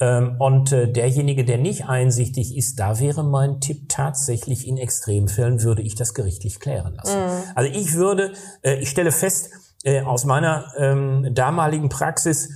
Ähm, 0.00 0.36
und 0.38 0.72
äh, 0.72 0.90
derjenige, 0.90 1.44
der 1.44 1.58
nicht 1.58 1.84
einsichtig 1.86 2.56
ist, 2.56 2.80
da 2.80 3.00
wäre 3.00 3.22
mein 3.22 3.60
Tipp 3.60 3.90
tatsächlich, 3.90 4.66
in 4.66 4.78
Extremfällen 4.78 5.62
würde 5.62 5.82
ich 5.82 5.94
das 5.94 6.14
gerichtlich 6.14 6.58
klären 6.58 6.94
lassen. 6.94 7.18
Mhm. 7.18 7.42
Also 7.54 7.70
ich 7.70 7.92
würde, 7.94 8.32
äh, 8.62 8.76
ich 8.76 8.88
stelle 8.88 9.12
fest, 9.12 9.50
aus 10.04 10.24
meiner 10.24 10.72
ähm, 10.78 11.30
damaligen 11.34 11.88
Praxis, 11.88 12.50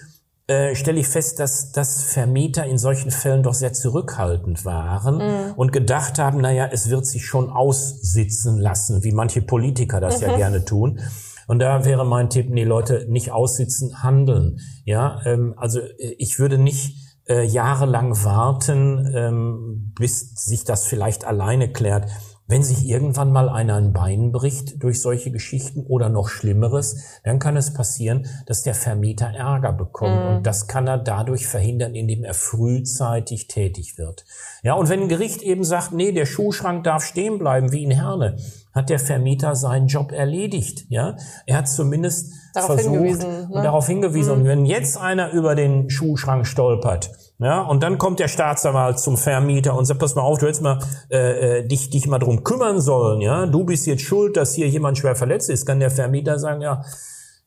äh, 0.49 0.75
stelle 0.77 1.01
ich 1.01 1.09
fest, 1.09 1.41
dass, 1.41 1.73
dass 1.73 2.05
Vermieter 2.05 2.65
in 2.67 2.79
solchen 2.79 3.11
Fällen 3.11 3.43
doch 3.43 3.55
sehr 3.55 3.73
zurückhaltend 3.73 4.65
waren 4.65 5.19
mm. 5.19 5.55
und 5.57 5.73
gedacht 5.73 6.21
haben, 6.21 6.41
naja, 6.41 6.69
es 6.71 6.89
wird 6.89 7.05
sich 7.05 7.27
schon 7.27 7.51
aussitzen 7.51 8.59
lassen, 8.59 9.03
wie 9.03 9.13
manche 9.13 9.43
Politiker 9.43 10.01
das 10.01 10.21
mhm. 10.21 10.27
ja 10.29 10.37
gerne 10.37 10.65
tun. 10.65 11.01
Und 11.49 11.59
da 11.61 11.85
wäre 11.85 12.05
mein 12.05 12.31
Tipp, 12.31 12.49
nee, 12.49 12.65
Leute, 12.65 13.07
nicht 13.09 13.33
aussitzen, 13.33 14.03
handeln. 14.03 14.59
Ja, 14.85 15.21
ähm, 15.25 15.55
also 15.57 15.81
äh, 15.81 16.15
ich 16.19 16.39
würde 16.39 16.59
nicht 16.59 16.97
äh, 17.29 17.45
jahrelang 17.45 18.25
warten, 18.25 19.13
ähm, 19.15 19.93
bis 19.99 20.33
sich 20.35 20.65
das 20.65 20.87
vielleicht 20.87 21.25
alleine 21.25 21.73
klärt. 21.73 22.09
Wenn 22.49 22.63
sich 22.63 22.87
irgendwann 22.87 23.33
mal 23.33 23.49
einer 23.49 23.75
ein 23.75 23.93
Bein 23.93 24.31
bricht 24.31 24.81
durch 24.83 25.01
solche 25.01 25.33
Geschichten 25.33 25.81
oder 25.81 26.09
noch 26.09 26.29
Schlimmeres, 26.29 27.21
dann 27.25 27.41
kann 27.41 27.57
es 27.57 27.75
passieren, 27.75 28.27
dass 28.47 28.63
der 28.63 28.75
Vermieter 28.75 29.27
Ärger 29.27 29.73
bekommt. 29.73 30.15
Mhm. 30.15 30.37
Und 30.37 30.47
das 30.47 30.69
kann 30.69 30.87
er 30.87 30.99
dadurch 30.99 31.49
verhindern, 31.49 31.97
indem 31.97 32.23
er 32.23 32.35
frühzeitig 32.35 33.49
tätig 33.49 33.99
wird. 33.99 34.25
Ja, 34.63 34.75
und 34.75 34.89
wenn 34.89 35.03
ein 35.03 35.09
Gericht 35.09 35.43
eben 35.43 35.65
sagt, 35.65 35.93
nee, 35.93 36.13
der 36.13 36.27
Schuhschrank 36.27 36.85
darf 36.85 37.05
stehen 37.05 37.39
bleiben, 37.39 37.73
wie 37.73 37.83
in 37.83 37.91
Herne, 37.91 38.37
hat 38.77 38.91
der 38.91 38.99
Vermieter 38.99 39.57
seinen 39.57 39.89
Job 39.89 40.13
erledigt. 40.13 40.85
Ja, 40.91 41.17
er 41.47 41.57
hat 41.57 41.69
zumindest 41.69 42.33
darauf 42.55 42.75
versucht 42.75 42.95
hingewiesen, 42.95 43.31
ne? 43.31 43.49
und 43.51 43.65
darauf 43.65 43.87
hingewiesen. 43.87 44.35
Mhm. 44.35 44.41
Und 44.41 44.47
wenn 44.47 44.67
jetzt 44.67 44.99
einer 44.99 45.33
über 45.33 45.55
den 45.55 45.91
Schuhschrank 45.91 46.47
stolpert, 46.47 47.11
ja, 47.39 47.63
und 47.63 47.83
dann 47.83 47.99
kommt 47.99 48.19
der 48.19 48.29
Staatsanwalt 48.29 48.99
zum 48.99 49.17
Vermieter 49.17 49.77
und 49.77 49.85
sagt, 49.85 50.01
pass 50.01 50.15
mal 50.15 50.23
auf, 50.23 50.39
du 50.39 50.47
hättest 50.47 50.63
mal 50.63 50.79
äh, 51.11 51.59
äh, 51.59 51.67
dich, 51.67 51.91
dich 51.91 52.07
mal 52.07 52.19
drum 52.19 52.45
kümmern 52.45 52.81
sollen, 52.81 53.21
ja. 53.21 53.47
Du 53.47 53.65
bist 53.65 53.87
jetzt 53.87 54.03
schuld, 54.03 54.37
dass 54.37 54.55
hier 54.55 54.69
jemand 54.69 54.99
schwer 54.99 55.17
verletzt 55.17 55.51
ist. 55.51 55.67
Kann 55.67 55.81
der 55.81 55.91
Vermieter 55.91 56.39
sagen, 56.39 56.61
ja, 56.61 56.83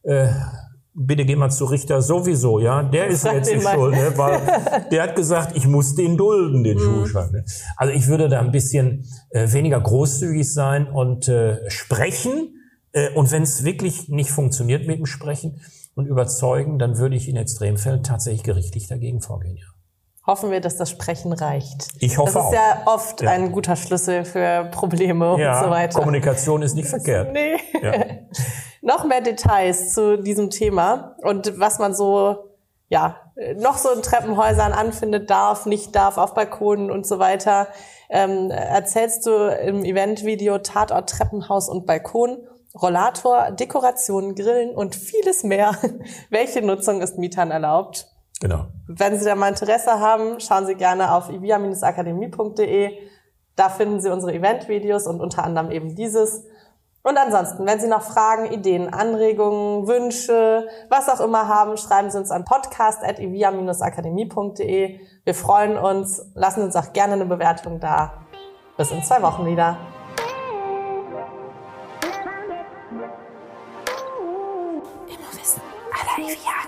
äh, 0.04 0.28
bitte 0.94 1.26
geh 1.26 1.36
mal 1.36 1.50
zu 1.50 1.66
Richter 1.66 2.02
sowieso, 2.02 2.60
ja. 2.60 2.84
Der 2.84 3.08
ist 3.08 3.26
jetzt 3.26 3.54
nicht 3.54 3.68
schuld, 3.68 3.96
ne? 3.96 4.14
weil 4.16 4.42
der 4.92 5.04
hat 5.04 5.16
gesagt, 5.16 5.56
ich 5.56 5.68
muss 5.68 5.96
den 5.96 6.18
dulden, 6.18 6.64
den 6.64 6.78
mhm. 6.78 7.10
Ne? 7.32 7.46
Also 7.78 7.94
ich 7.94 8.08
würde 8.08 8.30
da 8.30 8.40
ein 8.40 8.52
bisschen 8.52 9.06
äh, 9.30 9.52
weniger 9.52 9.80
großzügig 9.80 10.52
sein 10.52 10.88
und 10.88 11.28
äh, 11.28 11.70
sprechen. 11.70 12.56
Äh, 12.92 13.12
und 13.14 13.32
wenn 13.32 13.44
es 13.44 13.64
wirklich 13.64 14.10
nicht 14.10 14.32
funktioniert 14.32 14.88
mit 14.88 14.98
dem 14.98 15.06
Sprechen 15.06 15.62
und 15.96 16.08
Überzeugen, 16.08 16.80
dann 16.80 16.98
würde 16.98 17.16
ich 17.16 17.30
in 17.30 17.36
Extremfällen 17.36 18.04
tatsächlich 18.04 18.44
gerichtlich 18.44 18.88
dagegen 18.88 19.22
vorgehen, 19.22 19.58
ja 19.58 19.69
hoffen 20.30 20.52
wir, 20.52 20.62
dass 20.62 20.78
das 20.78 20.92
Sprechen 20.92 21.34
reicht. 21.34 21.88
Ich 22.00 22.18
hoffe 22.18 22.34
Das 22.34 22.44
ist 22.44 22.50
auch. 22.50 22.54
ja 22.54 22.82
oft 22.86 23.22
ja. 23.22 23.32
ein 23.32 23.52
guter 23.52 23.76
Schlüssel 23.76 24.24
für 24.26 24.70
Probleme 24.72 25.38
ja, 25.40 25.58
und 25.58 25.66
so 25.66 25.72
weiter. 25.72 25.98
Kommunikation 25.98 26.62
ist 26.62 26.76
nicht 26.76 26.88
verkehrt. 26.88 27.34
Nee. 27.34 27.56
Ja. 27.82 27.94
noch 28.82 29.06
mehr 29.06 29.22
Details 29.22 29.94
zu 29.94 30.22
diesem 30.22 30.52
Thema 30.52 31.16
und 31.24 31.60
was 31.60 31.80
man 31.80 31.96
so 31.96 32.50
ja 32.90 33.18
noch 33.58 33.78
so 33.78 33.90
in 33.92 34.02
Treppenhäusern 34.02 34.72
anfindet 34.74 35.30
darf, 35.30 35.66
nicht 35.66 35.96
darf, 35.96 36.18
auf 36.18 36.34
Balkonen 36.34 36.92
und 36.92 37.08
so 37.08 37.20
weiter. 37.20 37.68
Ähm, 38.10 38.52
erzählst 38.52 39.26
du 39.26 39.32
im 39.32 39.84
Eventvideo 39.84 40.60
Tatort 40.60 41.10
Treppenhaus 41.10 41.70
und 41.70 41.86
Balkon, 41.86 42.38
Rollator, 42.80 43.52
Dekoration, 43.52 44.36
Grillen 44.36 44.76
und 44.76 44.96
vieles 44.96 45.44
mehr. 45.44 45.76
Welche 46.30 46.62
Nutzung 46.62 47.02
ist 47.02 47.18
Mietern 47.18 47.52
erlaubt? 47.52 48.08
Genau. 48.40 48.68
Wenn 48.88 49.20
Sie 49.20 49.26
da 49.26 49.36
mal 49.36 49.50
Interesse 49.50 50.00
haben, 50.00 50.40
schauen 50.40 50.66
Sie 50.66 50.76
gerne 50.76 51.14
auf 51.14 51.30
ivia-akademie.de. 51.30 52.98
Da 53.56 53.70
finden 53.70 54.00
Sie 54.00 54.10
unsere 54.10 54.34
Eventvideos 54.34 55.06
und 55.08 55.20
unter 55.20 55.44
anderem 55.44 55.72
eben 55.72 55.96
dieses. 55.96 56.46
Und 57.02 57.18
ansonsten, 57.18 57.66
wenn 57.66 57.80
Sie 57.80 57.88
noch 57.88 58.04
Fragen, 58.04 58.52
Ideen, 58.52 58.94
Anregungen, 58.94 59.88
Wünsche, 59.88 60.68
was 60.90 61.10
auch 61.10 61.20
immer 61.20 61.48
haben, 61.48 61.76
schreiben 61.78 62.12
Sie 62.12 62.18
uns 62.18 62.30
an 62.32 62.46
podcast.ivia-akademie.de. 62.46 65.00
Wir 65.26 65.36
freuen 65.36 65.78
uns, 65.78 66.32
lassen 66.36 66.64
uns 66.64 66.76
auch 66.76 66.94
gerne 66.94 67.14
eine 67.14 67.26
Bewertung 67.26 67.80
da. 67.80 68.26
Bis 68.78 68.92
in 68.92 69.04
zwei 69.04 69.22
Wochen 69.22 69.46
wieder. 69.46 69.78
Immer 75.08 75.32
wissen, 75.34 75.62
aller 75.92 76.18
Ivia. 76.26 76.60